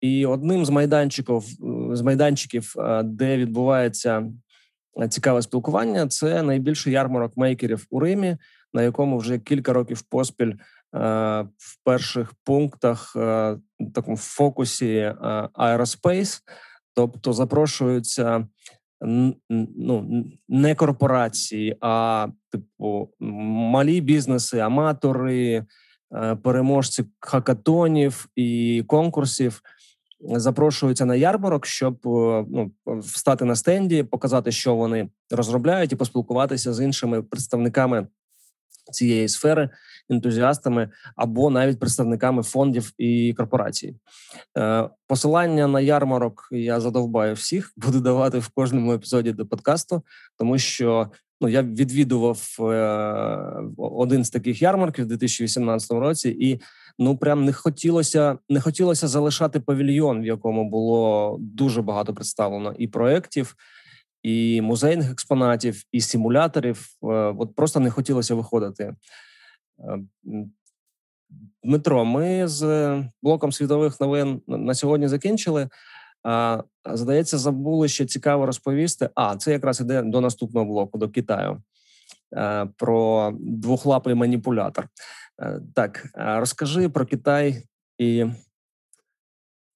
[0.01, 1.43] І одним з майданчиків
[1.93, 4.31] з майданчиків, де відбувається
[5.09, 8.37] цікаве спілкування, це найбільший ярмарок мейкерів у Римі,
[8.73, 10.57] на якому вже кілька років поспіль е,
[10.93, 13.57] в перших пунктах е,
[13.95, 15.15] такому фокусі е,
[15.53, 16.39] Aerospace,
[16.95, 18.47] тобто запрошуються
[19.49, 25.65] ну, не корпорації, а типу малі бізнеси, аматори,
[26.43, 29.61] переможці хакатонів і конкурсів.
[30.35, 36.83] Запрошуються на ярмарок, щоб ну встати на стенді, показати, що вони розробляють, і поспілкуватися з
[36.83, 38.07] іншими представниками
[38.91, 39.69] цієї сфери
[40.09, 43.95] ентузіастами або навіть представниками фондів і корпорацій.
[44.57, 50.01] Е, посилання на ярмарок я задовбаю всіх, буду давати в кожному епізоді до подкасту,
[50.37, 51.11] тому що
[51.41, 52.63] ну я відвідував е,
[53.77, 56.61] один з таких ярмарків у 2018 році, і
[56.99, 62.87] ну прям не хотілося не хотілося залишати павільйон, в якому було дуже багато представлено і
[62.87, 63.55] проєктів,
[64.23, 66.87] і музейних експонатів, і симуляторів.
[67.03, 68.95] Е, от просто не хотілося виходити.
[69.79, 69.99] Е,
[71.63, 75.69] Дмитро, ми з блоком світових новин на сьогодні закінчили.
[76.93, 79.09] Здається, забули ще цікаво розповісти.
[79.15, 81.61] А це якраз іде до наступного блоку, до Китаю
[82.35, 84.87] е, про двохлапий маніпулятор.
[85.75, 87.63] Так, розкажи про Китай
[87.97, 88.25] і.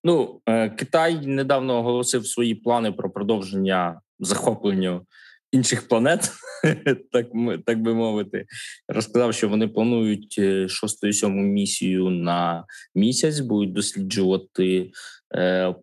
[0.04, 0.42] Ну,
[0.78, 5.06] Китай недавно оголосив свої плани про продовження захопленню
[5.52, 6.32] інших планет,
[7.12, 7.28] так
[7.66, 8.46] так би мовити,
[8.88, 14.92] розказав, що вони планують е, шосту і сьому місію на місяць, будуть досліджувати
[15.36, 15.76] е,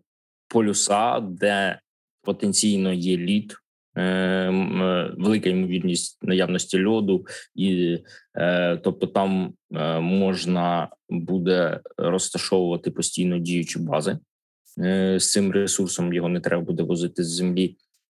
[0.48, 1.78] полюса, де
[2.22, 3.56] потенційно є лід.
[3.96, 7.98] Е, е, велика ймовірність наявності льоду, і
[8.82, 9.54] тобто там
[10.00, 14.18] можна буде розташовувати постійно діючі бази
[15.16, 16.12] з цим ресурсом.
[16.12, 17.76] Його не треба буде возити з землі.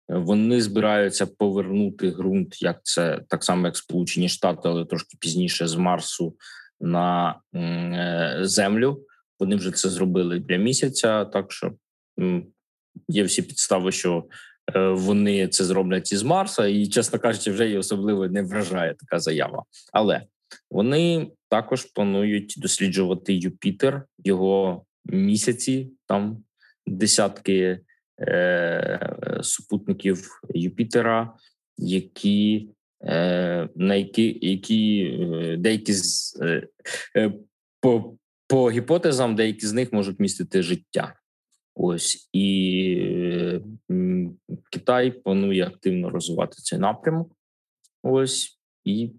[0.09, 5.75] Вони збираються повернути ґрунт, як це так само, як Сполучені Штати, але трошки пізніше з
[5.75, 6.35] Марсу
[6.81, 9.03] на е, землю.
[9.39, 11.25] Вони вже це зробили для місяця.
[11.25, 11.73] Так що
[13.07, 14.23] є всі підстави, що
[14.75, 19.63] вони це зроблять із Марса, і, чесно кажучи, вже і особливо не вражає така заява.
[19.93, 20.21] Але
[20.71, 26.43] вони також планують досліджувати Юпітер, його місяці, там
[26.87, 27.79] десятки е,
[29.41, 31.33] супутників Юпітера,
[31.77, 32.69] які
[33.03, 36.67] е, на які які е, деякі з е,
[37.15, 37.33] е,
[37.81, 41.15] по, по гіпотезам, деякі з них можуть містити життя.
[41.75, 43.61] Ось і е,
[44.71, 47.31] Китай планує активно розвивати цей напрямок.
[48.03, 49.11] Ось і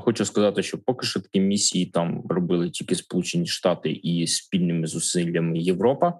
[0.00, 5.58] Хочу сказати, що поки що такі місії там робили тільки Сполучені Штати і спільними зусиллями
[5.58, 6.18] Європа.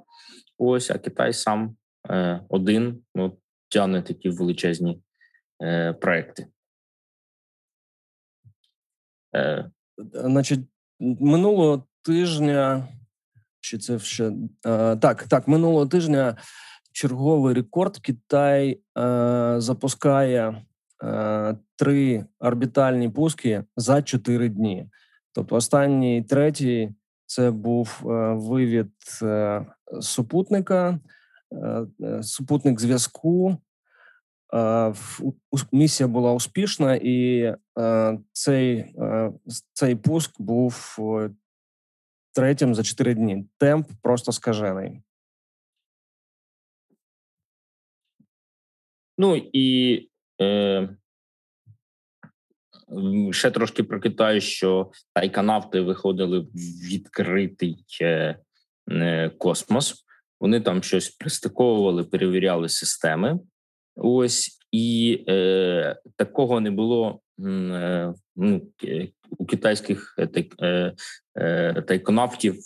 [0.59, 1.77] Ось а Китай сам
[2.11, 3.39] е, один ну,
[3.69, 5.03] тягне такі величезні
[5.63, 6.47] е, проекти.
[9.37, 9.71] Е.
[10.13, 10.61] Значить,
[11.01, 12.89] минулого тижня
[13.61, 14.33] чи це ще
[15.01, 16.37] так, так, минулого тижня
[16.93, 20.65] черговий рекорд Китай е, запускає.
[21.05, 24.89] Е, три орбітальні пуски за чотири дні.
[25.33, 26.95] Тобто, останній третій
[27.27, 28.01] це був
[28.35, 28.93] вивід
[30.01, 31.01] супутника,
[32.23, 33.57] супутник зв'язку.
[35.73, 37.55] Місія була успішна, і
[38.33, 38.95] цей
[39.73, 40.99] цей пуск був
[42.35, 43.49] третім за чотири дні.
[43.59, 45.03] Темп просто скажений.
[49.19, 50.09] Ну і
[50.41, 50.89] Е,
[53.31, 56.53] Ще трошки про Китай, що тайканавти виходили в
[56.91, 58.39] відкритий е,
[59.39, 60.05] космос.
[60.41, 63.39] Вони там щось пристиковували, перевіряли системи.
[63.97, 68.63] Ось і е, такого не було е, ну,
[69.39, 70.93] у китайських е,
[71.37, 72.57] е, тайконавтів,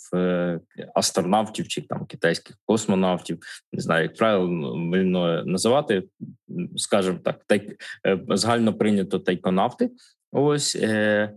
[0.95, 3.39] астронавтів чи там китайських космонавтів.
[3.73, 6.03] Не знаю, як правильно називати,
[6.75, 7.77] скажімо так, тай,
[8.29, 9.89] загально прийнято тайконавти.
[10.31, 11.33] Ось е, е,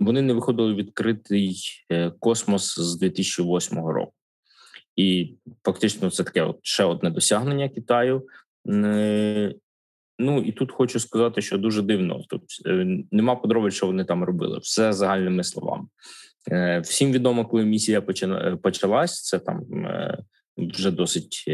[0.00, 1.62] вони не виходили в відкритий
[2.18, 4.12] космос з 2008 року.
[4.96, 8.26] І фактично це таке от ще одне досягнення Китаю.
[10.20, 12.22] Ну і тут хочу сказати, що дуже дивно.
[12.28, 14.58] Тут е, нема подробиць, що вони там робили.
[14.58, 15.86] Все загальними словами.
[16.50, 18.02] Е, всім відомо, коли місія
[18.62, 20.18] почалась, це там е,
[20.56, 21.44] вже досить.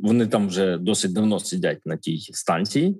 [0.00, 2.96] Вони там вже досить давно сидять на тій станції,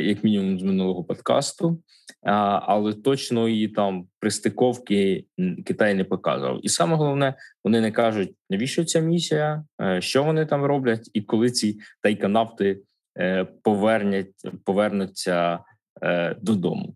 [0.00, 1.82] як мінімум з минулого подкасту,
[2.22, 5.24] але точно її там пристиковки
[5.64, 6.60] Китай не показував.
[6.62, 11.22] І саме головне, вони не кажуть, навіщо ця місія, е, що вони там роблять, і
[11.22, 12.80] коли ці тайканавти
[13.18, 14.32] е, повернять,
[14.64, 15.58] повернуться
[16.02, 16.94] е, додому.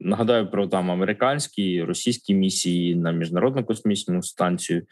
[0.00, 4.82] Нагадаю про там американські російські місії на міжнародну космічну станцію.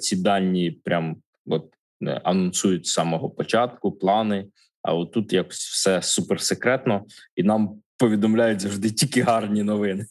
[0.00, 1.64] Ці дані прям от
[2.24, 4.46] анонсують з самого початку плани.
[4.84, 7.04] А отут якось все суперсекретно,
[7.36, 10.06] і нам повідомляють завжди тільки гарні новини.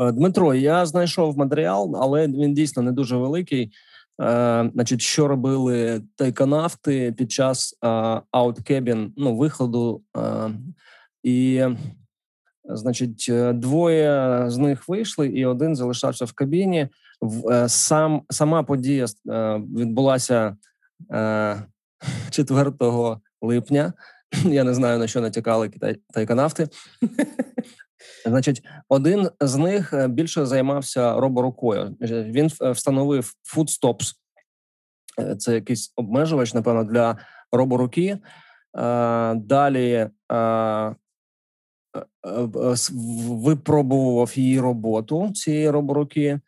[0.00, 3.72] Е, Дмитро, я знайшов матеріал, але він дійсно не дуже великий.
[4.22, 7.78] Е, Значить, що робили тайконавти під час
[8.30, 10.50] ауткебін, ну виходу, е,
[11.22, 11.62] і
[12.64, 16.88] значить, двоє з них вийшли, і один залишався в кабіні.
[17.50, 20.56] Е, сам сама подія е, відбулася
[22.30, 22.72] 4
[23.42, 23.92] липня.
[24.44, 26.68] Я не знаю на що натякали китай тайконавти.
[28.26, 31.96] Значить, один з них е, більше займався роборукою.
[32.00, 34.12] Він встановив footstops.
[35.20, 37.18] Е, це якийсь обмежувач, напевно, для
[37.52, 38.18] роборуки.
[38.78, 40.10] Е, далі
[43.28, 46.40] випробував її роботу цієї роборуки.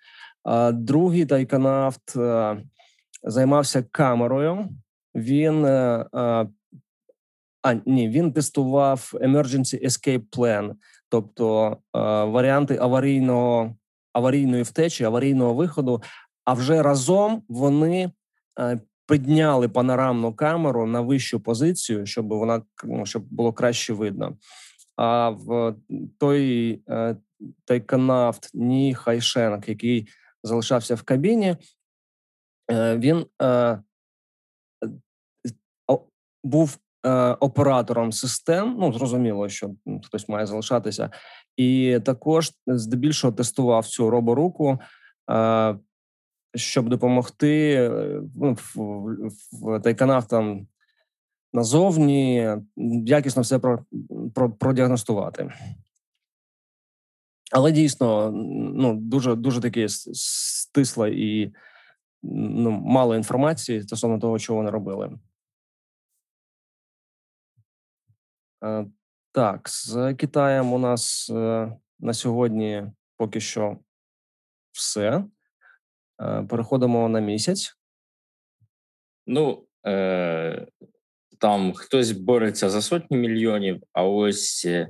[0.72, 2.16] Другий тайконавт
[3.24, 4.68] займався камерою.
[5.14, 5.66] Він
[7.64, 10.72] а ні, він тестував Emergency Escape Plan,
[11.08, 13.76] тобто е, варіанти аварійного
[14.12, 16.02] аварійної втечі, аварійного виходу.
[16.44, 18.10] А вже разом вони
[18.60, 24.36] е, підняли панорамну камеру на вищу позицію, щоб вона ну, щоб було краще видно.
[24.96, 25.74] А в
[26.18, 27.16] той е,
[27.64, 30.08] тайконавт Ні Хайшенк, який
[30.42, 31.56] залишався в кабіні,
[32.70, 33.82] е, він е,
[36.44, 38.76] був Е, оператором систем.
[38.78, 39.70] Ну зрозуміло, що
[40.04, 41.10] хтось має залишатися,
[41.56, 44.78] і також здебільшого тестував цю роборуку,
[46.54, 47.78] щоб допомогти
[48.36, 48.56] ну,
[49.52, 50.66] в тайканавтам
[51.54, 52.56] назовні
[53.06, 53.84] якісно все про,
[54.34, 55.52] про продіагностувати.
[57.52, 58.30] Але дійсно
[58.74, 61.52] ну, дуже дуже таке стисла і
[62.22, 65.18] ну, мало інформації стосовно того, що вони робили.
[68.64, 68.86] Е,
[69.32, 73.78] так, з Китаєм у нас е, на сьогодні поки що
[74.72, 75.24] все.
[76.20, 77.78] Е, переходимо на місяць.
[79.26, 79.66] Ну,
[81.38, 84.88] там хтось бореться за сотні мільйонів, а ось е,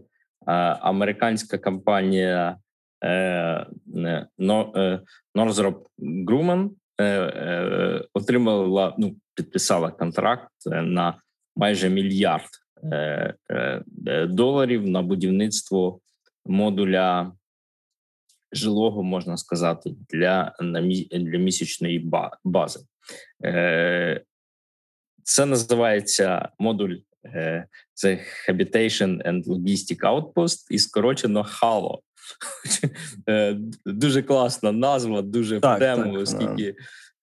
[0.80, 2.58] американська компанія
[3.04, 3.66] е,
[5.34, 11.14] Northrop Grumman е, е, отримала, ну, підписала контракт на
[11.56, 12.48] майже мільярд
[12.92, 16.00] е, е, доларів на будівництво
[16.46, 17.32] модуля
[18.52, 20.52] жилого, можна сказати, для
[21.10, 22.10] для місячної
[22.44, 22.80] бази.
[23.44, 24.22] Е,
[25.24, 28.18] це називається модуль е, це
[28.48, 31.98] Habitation and Logistic Outpost і скорочено HALO.
[33.28, 33.56] Е,
[33.86, 36.74] дуже класна назва, дуже так, в тему, так, оскільки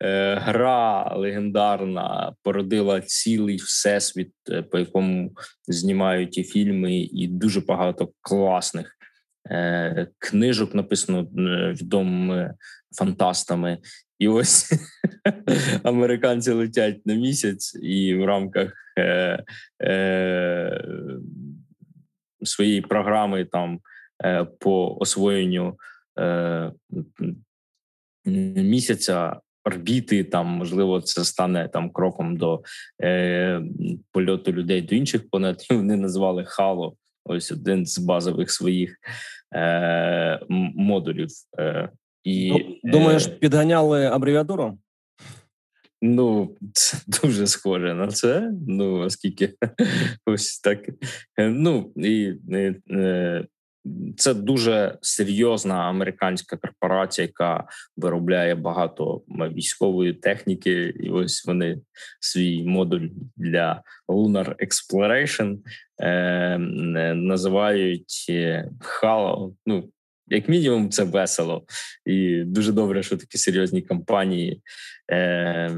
[0.04, 4.32] е, гра легендарна породила цілий всесвіт,
[4.72, 5.32] по якому
[5.68, 8.98] знімають і фільми, і дуже багато класних
[10.20, 12.54] книжок написано е, відомими
[12.98, 13.78] фантастами,
[14.20, 14.74] і ось
[15.84, 19.44] американці летять на місяць, і в рамках е,
[19.84, 20.86] е,
[22.44, 23.80] своєї програми там
[24.24, 25.78] е, по освоєнню
[26.20, 26.72] е,
[28.56, 29.40] місяця.
[29.64, 32.62] Орбіти там можливо це стане там кроком до
[33.04, 33.62] е,
[34.12, 35.68] польоту людей до інших планет.
[35.72, 38.96] Вони назвали Хало Ось один з базових своїх
[39.56, 40.40] е,
[40.76, 41.30] модулів.
[41.60, 41.90] Е,
[42.24, 42.54] і,
[42.84, 44.78] Думаєш, е, підганяли абревіатуру?
[46.02, 48.52] Ну, це дуже схоже на це.
[48.68, 49.54] Ну, оскільки
[50.26, 50.90] ось так.
[51.38, 53.46] Е, ну і е,
[54.18, 57.68] це дуже серйозна американська корпорація, яка
[57.98, 61.78] виробляє багато військової техніки, і ось вони
[62.20, 63.08] свій модуль
[63.38, 65.58] для Lunar Exploration
[66.02, 66.58] е,
[67.14, 68.26] називають
[68.80, 69.50] Halo.
[69.50, 69.90] Е, ну
[70.28, 71.66] як мінімум, це весело,
[72.06, 74.62] і дуже добре, що такі серйозні компанії
[75.12, 75.72] е,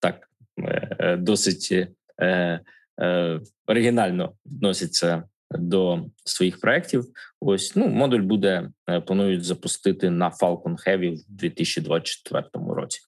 [0.00, 1.88] так е, досить
[2.20, 2.60] е,
[3.00, 5.22] е, оригінально відносяться
[5.56, 7.04] до своїх проєктів.
[7.40, 13.00] Ось ну модуль буде е, планують запустити на Falcon Heavy в 2024 році.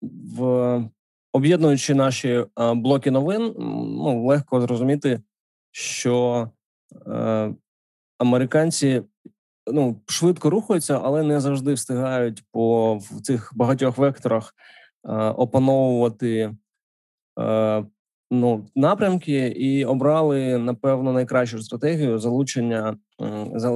[0.00, 0.90] В
[1.32, 5.22] об'єднуючи наші блоки новин, ну легко зрозуміти,
[5.70, 6.50] що
[7.06, 7.54] е,
[8.18, 9.02] американці
[9.72, 14.54] ну швидко рухаються, але не завжди встигають по в цих багатьох векторах
[15.04, 16.54] е, опановувати
[18.30, 22.96] ну напрямки і обрали напевно найкращу стратегію залучення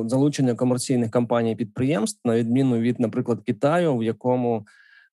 [0.06, 4.66] залучення комерційних компаній підприємств на відміну від, наприклад, Китаю, в якому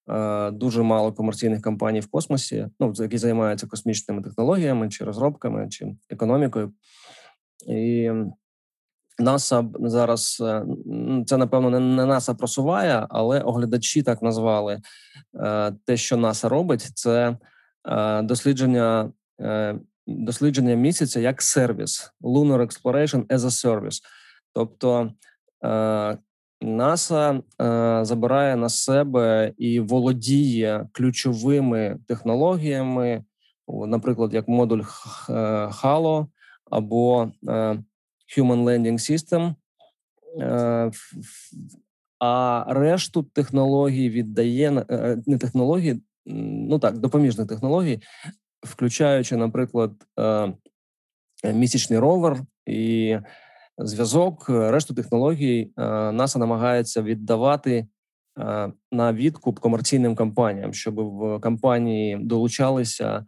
[0.10, 5.96] е, дуже мало комерційних компаній в космосі, ну які займаються космічними технологіями чи розробками, чи
[6.10, 6.74] економікою.
[7.68, 8.12] І
[9.20, 10.66] НАСА зараз е,
[11.26, 14.82] це напевно не НАСА просуває, але оглядачі так назвали
[15.40, 17.38] е, те, що НАСА робить, це
[18.24, 19.12] дослідження
[20.08, 24.02] дослідження місяця як сервіс Lunar Exploration as a Service.
[24.54, 25.12] Тобто
[25.66, 26.18] е,
[26.62, 33.24] НАСА е, забирає на себе і володіє ключовими технологіями,
[33.68, 34.84] наприклад, як модуль
[35.82, 36.28] HALO
[36.72, 37.32] або
[38.38, 39.56] Human Landing System.
[42.20, 44.86] А решту технологій віддає
[45.26, 48.00] не технології, ну так, допоміжних технологій
[48.64, 50.54] включаючи, наприклад, е,
[51.54, 53.18] місячний ровер і
[53.78, 55.82] зв'язок, решту технологій е,
[56.12, 57.88] НАСА намагається віддавати
[58.40, 63.26] е, на відкуп комерційним компаніям, щоб в компанії долучалися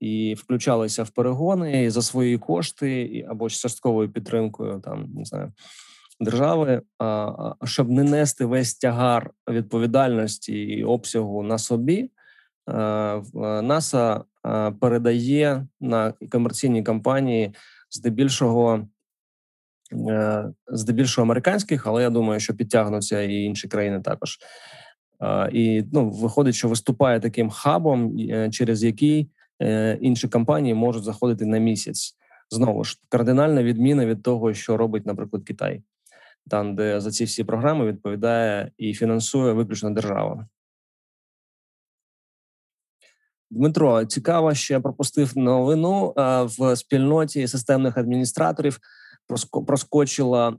[0.00, 5.52] і включалися в перегони за свої кошти або з частковою підтримкою, там не знаю.
[6.20, 6.82] Держави,
[7.64, 12.10] щоб не нести весь тягар відповідальності і обсягу на собі,
[13.62, 14.24] НАСА
[14.80, 17.54] передає на комерційні компанії
[17.90, 18.88] здебільшого
[19.92, 24.38] е, здебільшого американських, але я думаю, що підтягнуться і інші країни також.
[25.52, 29.30] І ну, виходить, що виступає таким хабом, е, через який
[29.62, 32.16] е, інші компанії можуть заходити на місяць.
[32.50, 35.82] Знову ж кардинальна відміна від того, що робить, наприклад, Китай,
[36.50, 40.46] там де за ці всі програми відповідає і фінансує виключно держава.
[43.50, 46.14] Дмитро, цікаво, що я пропустив новину
[46.58, 48.78] в спільноті системних адміністраторів.
[49.66, 50.56] проскочила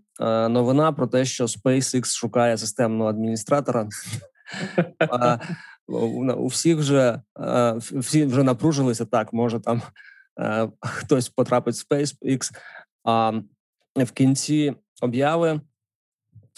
[0.49, 3.89] новина про те, що SpaceX шукає системного адміністратора.
[6.37, 7.21] У всіх вже
[7.91, 9.33] всі вже напружилися так.
[9.33, 9.81] Може там
[10.81, 12.51] хтось потрапить в SpaceX,
[13.03, 13.31] а
[13.95, 15.61] в кінці обяви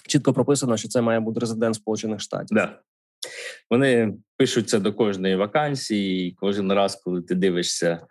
[0.07, 2.55] чітко прописано, що це має бути резидент Сполучених Штатів.
[2.55, 2.79] Да.
[3.69, 4.13] Вони
[4.43, 8.07] пишуться до кожної вакансії, і кожен раз, коли ти дивишся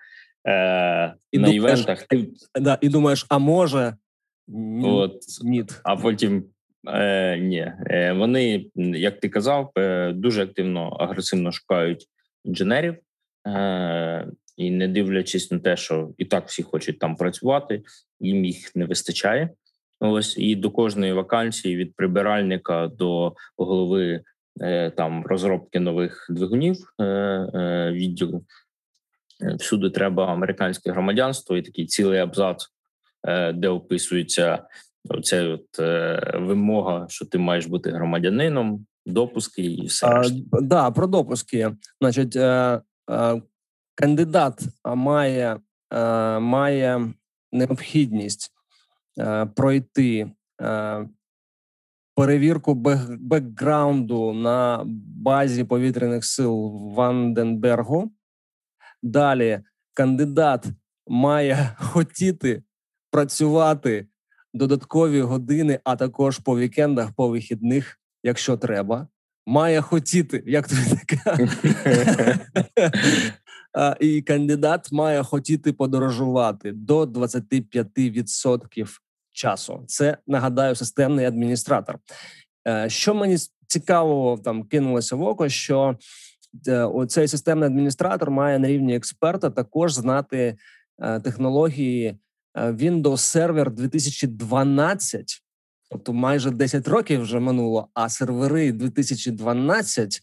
[0.49, 2.29] е, і на думаєш, івентах, ти
[2.61, 3.97] да, і думаєш, а може
[4.49, 5.65] ні, От, ні.
[5.85, 6.45] а потім
[6.89, 7.73] е, ні.
[7.87, 12.07] Е, Вони, як ти казав, е, дуже активно агресивно шукають
[12.45, 12.97] інженерів.
[13.47, 14.27] Е,
[14.57, 17.83] і не дивлячись на те, що і так всі хочуть там працювати,
[18.21, 19.51] їм їх не вистачає.
[20.01, 24.23] Ось і до кожної вакансії від прибиральника до голови е,
[24.97, 28.45] там розробки нових двигунів е, е, відділу.
[29.43, 32.67] Е, всюди треба американське громадянство і такий цілий абзац,
[33.29, 34.67] е, де описується
[35.09, 40.07] оця от е, вимога, що ти маєш бути громадянином, допуски і все.
[40.07, 40.23] А,
[40.61, 41.71] да, про допуски.
[42.01, 42.81] Значить, е,
[43.11, 43.43] е,
[43.95, 45.61] кандидат має,
[45.95, 47.13] е, має
[47.53, 48.51] необхідність
[49.19, 50.31] е, пройти
[50.63, 51.09] е,
[52.15, 52.75] перевірку
[53.21, 54.85] бекграунду на
[55.17, 58.13] базі повітряних сил Ванденбергу.
[59.03, 59.61] Далі
[59.95, 60.67] кандидат
[61.07, 62.63] має хотіти
[63.11, 64.07] працювати
[64.55, 69.09] додаткові години, а також по вікендах, по вихідних, якщо треба.
[69.47, 71.49] Має хотіти, як тобі таке?
[74.01, 78.87] і кандидат має хотіти подорожувати до 25%
[79.33, 79.85] часу.
[79.87, 81.99] Це нагадаю системний адміністратор.
[82.69, 85.99] Е, що мені цікаво там кинулося в око, що
[86.69, 90.57] е, цей системний адміністратор має на рівні експерта також знати
[91.03, 92.19] е, технології
[92.55, 95.43] Windows Server 2012,
[95.91, 100.21] тобто майже 10 років вже минуло, а сервери 2012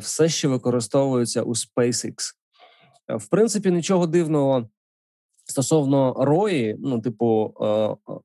[0.00, 2.14] все ще використовуються у SpaceX.
[3.08, 4.68] В принципі, нічого дивного
[5.48, 7.54] стосовно рої, ну, типу,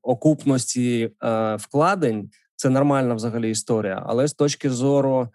[0.02, 1.10] окупності
[1.58, 4.02] вкладень, це нормальна взагалі історія.
[4.06, 5.28] Але з точки зору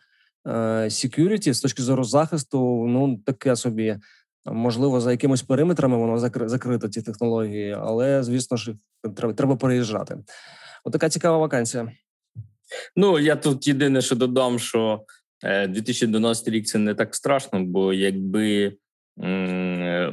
[0.86, 3.98] security, з точки зору захисту, ну таке собі.
[4.46, 6.18] Можливо, за якимись периметрами воно
[6.48, 8.76] закрито ці технології, але звісно ж
[9.16, 10.18] треба треба переїжджати.
[10.84, 11.92] Отака цікава вакансія.
[12.96, 15.02] Ну я тут єдине, що додам, що
[15.44, 18.74] 2012 е, рік це не так страшно, бо якби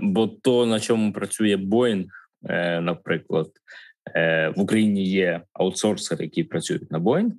[0.02, 2.06] бо то на чому працює Боїнг,
[2.48, 3.50] е, наприклад,
[4.14, 7.32] е, в Україні є аутсорсери, які працюють на Боїнг,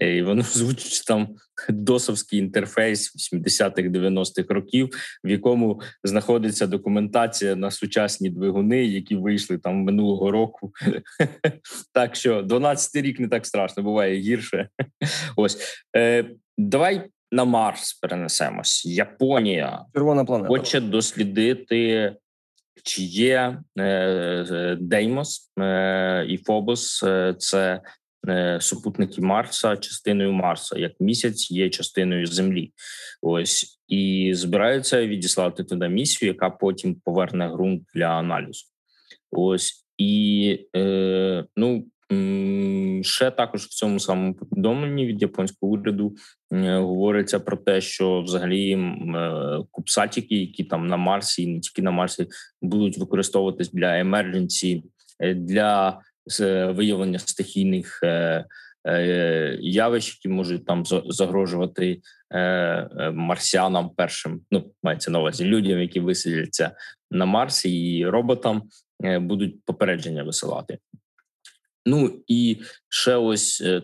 [0.00, 1.28] і вони звучить там
[1.68, 4.88] досовський інтерфейс 80-х, 90-х років,
[5.24, 10.72] в якому знаходиться документація на сучасні двигуни, які вийшли там минулого року.
[11.94, 14.68] Так що 12-й рік не так страшно, буває гірше.
[15.36, 15.58] Ось
[16.58, 18.86] давай на Марс перенесемось.
[18.86, 20.48] Японія Червона планета.
[20.48, 22.12] хоче дослідити,
[22.84, 27.02] чи є е, Деймос е, і Фобос.
[27.02, 27.80] Е, це
[28.28, 32.72] е, супутники Марса, частиною Марса, як місяць є частиною Землі.
[33.22, 38.64] Ось і збираються відіслати туди місію, яка потім поверне ґрунт для аналізу.
[39.30, 41.86] Ось і е, ну
[43.02, 46.16] Ще також в цьому самому повідомленні від японського уряду
[46.60, 51.90] говориться про те, що взагалі е, купсатіки, які там на Марсі, і не тільки на
[51.90, 52.26] Марсі,
[52.62, 54.84] будуть використовуватись для емердженсі,
[55.20, 56.00] е, для
[56.74, 58.44] виявлення стихійних е,
[59.60, 62.00] явищ, які можуть там загрожувати
[63.12, 64.40] марсіанам першим.
[64.50, 66.70] Ну мається на увазі людям, які виселяться
[67.10, 68.62] на Марсі, і роботам
[69.20, 70.78] будуть попередження висилати.
[71.86, 73.82] Ну і ще ось е,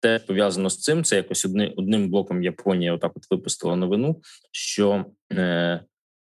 [0.00, 1.04] те пов'язано з цим.
[1.04, 4.20] Це якось одни, одним блоком Японія отак от випустила новину,
[4.52, 5.80] що е,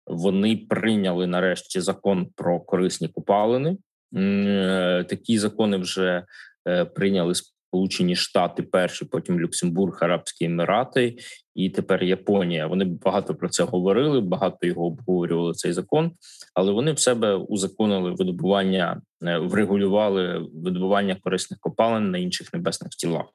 [0.07, 3.76] вони прийняли нарешті закон про корисні копалини.
[4.16, 6.24] Е, Такі закони вже
[6.68, 7.34] е, прийняли
[7.74, 11.16] Сполучені Штати, перші, потім Люксембург, Арабські Емірати,
[11.54, 12.66] і тепер Японія.
[12.66, 16.12] Вони багато про це говорили, багато його обговорювали цей закон,
[16.54, 23.26] але вони в себе узаконили видобування, е, врегулювали видобування корисних копалин на інших небесних тілах.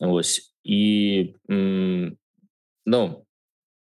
[0.00, 1.34] Ось і
[2.86, 3.24] ну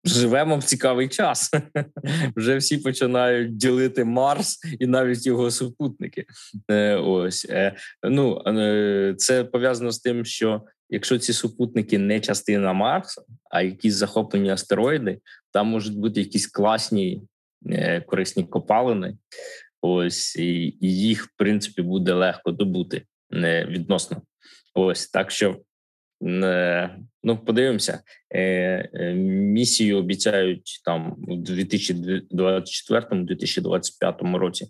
[0.05, 1.51] живемо в цікавий час.
[2.37, 6.25] Вже всі починають ділити Марс і навіть його супутники.
[6.71, 12.73] Е, ось е, ну е, це пов'язано з тим, що якщо ці супутники не частина
[12.73, 15.19] Марса, а якісь захоплені астероїди,
[15.53, 17.23] там можуть бути якісь класні
[18.07, 19.17] корисні копалини.
[19.81, 23.03] Ось і їх, в принципі, буде легко добути
[23.69, 24.23] відносно.
[24.75, 25.57] Ось так що
[27.23, 28.01] ну подивимося.
[29.15, 34.67] Місію обіцяють там у 2024-2025 році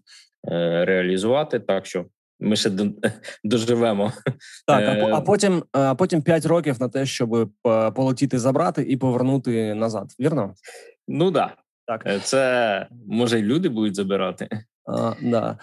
[0.85, 1.61] реалізувати.
[1.61, 2.07] Так що
[2.41, 2.71] ми ще
[3.45, 4.13] доживемо.
[4.67, 7.51] Так, а, а потім а потім 5 років на те, щоб
[7.95, 10.07] полетіти забрати і повернути назад.
[10.21, 10.55] Вірно?
[11.09, 11.57] Ну да.
[11.87, 14.49] Так, це може й люди будуть забирати.
[14.87, 15.59] А, да.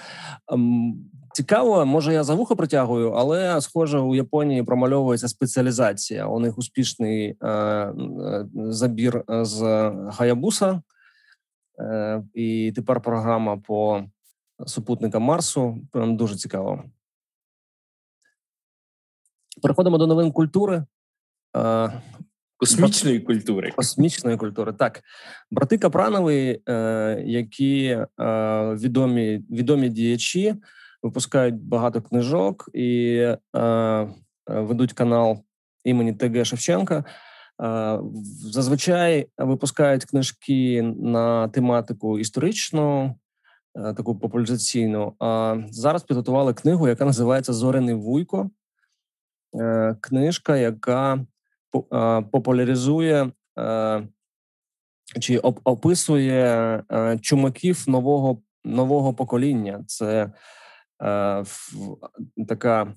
[1.33, 6.27] Цікаво, може я за вухо притягую, але схоже у Японії промальовується спеціалізація.
[6.27, 7.93] У них успішний е, е
[8.55, 9.61] забір з
[10.11, 10.81] Хаябуса,
[11.79, 14.03] е, і тепер програма по
[14.65, 15.77] супутникам Марсу.
[15.91, 16.83] Прям дуже цікаво.
[19.61, 20.85] Переходимо до новин культури.
[21.57, 21.91] Е,
[22.59, 23.71] Космічної культури.
[23.75, 24.73] Космічної культури.
[24.73, 25.03] Так,
[25.51, 28.05] брати Капранови, е, які е,
[28.73, 30.55] відомі відомі діячі,
[31.03, 33.15] випускають багато книжок і
[33.55, 34.07] е,
[34.47, 35.43] ведуть канал
[35.83, 37.03] імені ТГ Шевченка.
[38.43, 43.15] Зазвичай випускають книжки на тематику історичну,
[43.75, 45.15] таку популяризаційну.
[45.19, 48.49] А зараз підготували книгу, яка називається Зорений Вуйко.
[50.01, 51.25] Книжка, яка
[52.31, 53.31] популяризує
[55.19, 56.83] чи описує
[57.21, 59.83] чумаків нового нового покоління.
[59.87, 60.31] Це
[62.47, 62.93] така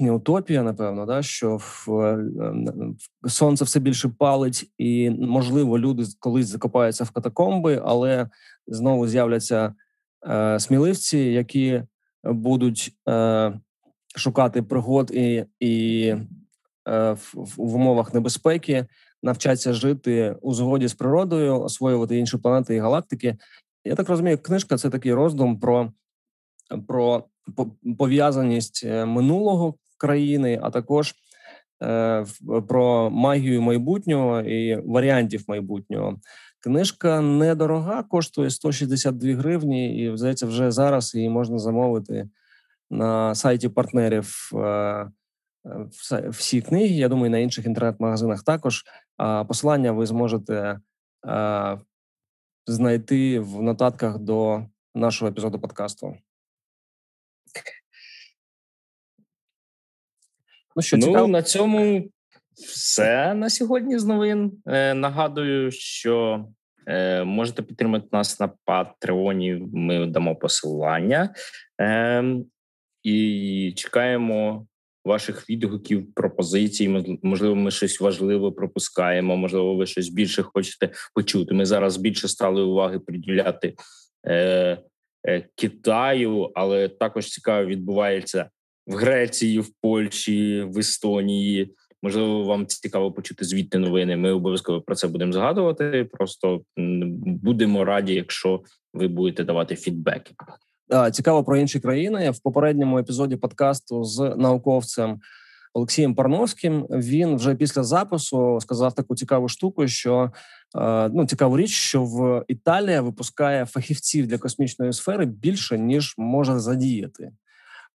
[0.00, 2.18] не утопія, напевно, да, що в,
[3.28, 8.28] сонце все більше палить, і можливо, люди колись закопаються в катакомби, але
[8.66, 9.74] знову з'являться
[10.28, 11.82] е, сміливці, які
[12.24, 13.52] будуть е,
[14.16, 16.26] шукати пригод і і е,
[16.86, 18.86] в, в умовах небезпеки,
[19.22, 23.36] навчаться жити у згоді з природою, освоювати інші планети і галактики.
[23.84, 25.92] Я так розумію, книжка це такий роздум про
[26.88, 27.24] про
[27.98, 31.14] пов'язаність е, минулого країни, а також
[31.82, 32.24] е,
[32.68, 36.20] про магію майбутнього і варіантів майбутнього.
[36.60, 42.28] Книжка недорога, коштує 162 гривні, і здається, вже зараз її можна замовити
[42.90, 44.50] на сайті партнерів.
[45.66, 48.84] Е, всі книги, я думаю, на інших інтернет-магазинах також.
[49.16, 50.80] А посилання ви зможете
[52.66, 56.16] знайти в нотатках до нашого епізоду подкасту.
[60.76, 62.10] Ну що ну, на цьому
[62.54, 64.62] все на сьогодні з новин.
[64.66, 66.46] Е, Нагадую, що
[66.86, 69.68] е, можете підтримати нас на Патреоні.
[69.72, 71.34] Ми дамо посилання
[71.80, 72.24] е,
[73.02, 74.66] і чекаємо
[75.04, 77.18] ваших відгуків, пропозицій.
[77.22, 79.36] Можливо, ми щось важливе пропускаємо.
[79.36, 81.54] Можливо, ви щось більше хочете почути.
[81.54, 83.74] Ми зараз більше стали уваги приділяти.
[84.26, 84.78] Е,
[85.26, 88.50] е Китаю, але також цікаво відбувається
[88.86, 91.74] в Греції, в Польщі, в Естонії.
[92.02, 94.16] Можливо, вам цікаво почути звідти новини.
[94.16, 96.08] Ми обов'язково про це будемо згадувати.
[96.12, 96.62] Просто
[97.24, 98.62] будемо раді, якщо
[98.94, 100.34] ви будете давати фідбеки.
[101.12, 105.20] Цікаво про інші країни в попередньому епізоді подкасту з науковцем
[105.74, 106.86] Олексієм Парновським.
[106.90, 110.32] Він вже після запису сказав таку цікаву штуку, що
[111.10, 117.32] ну цікаву річ, що в Італія випускає фахівців для космічної сфери більше ніж може задіяти.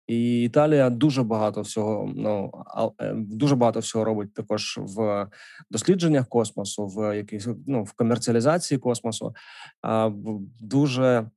[0.06, 2.12] І Італія дуже багато всього.
[2.16, 2.50] Ну
[3.00, 5.26] е, дуже багато всього робить також в
[5.70, 9.34] дослідженнях космосу, в якійсь ну в комерціалізації космосу.
[10.60, 11.30] Дуже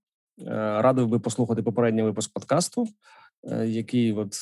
[0.45, 2.88] радив би послухати попередній випуск подкасту,
[3.43, 4.35] е, який от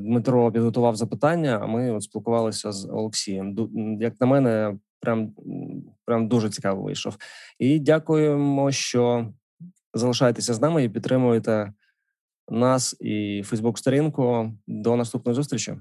[0.00, 1.58] Дмитро підготував запитання.
[1.62, 3.56] А ми от спілкувалися з Олексієм.
[4.00, 5.32] Як на мене, прям
[6.04, 7.16] прям дуже цікаво вийшов.
[7.58, 9.32] І дякуємо, що
[9.94, 11.72] залишаєтеся з нами і підтримуєте
[12.50, 14.52] нас і Фейсбук-сторінку.
[14.66, 15.76] До наступної зустрічі.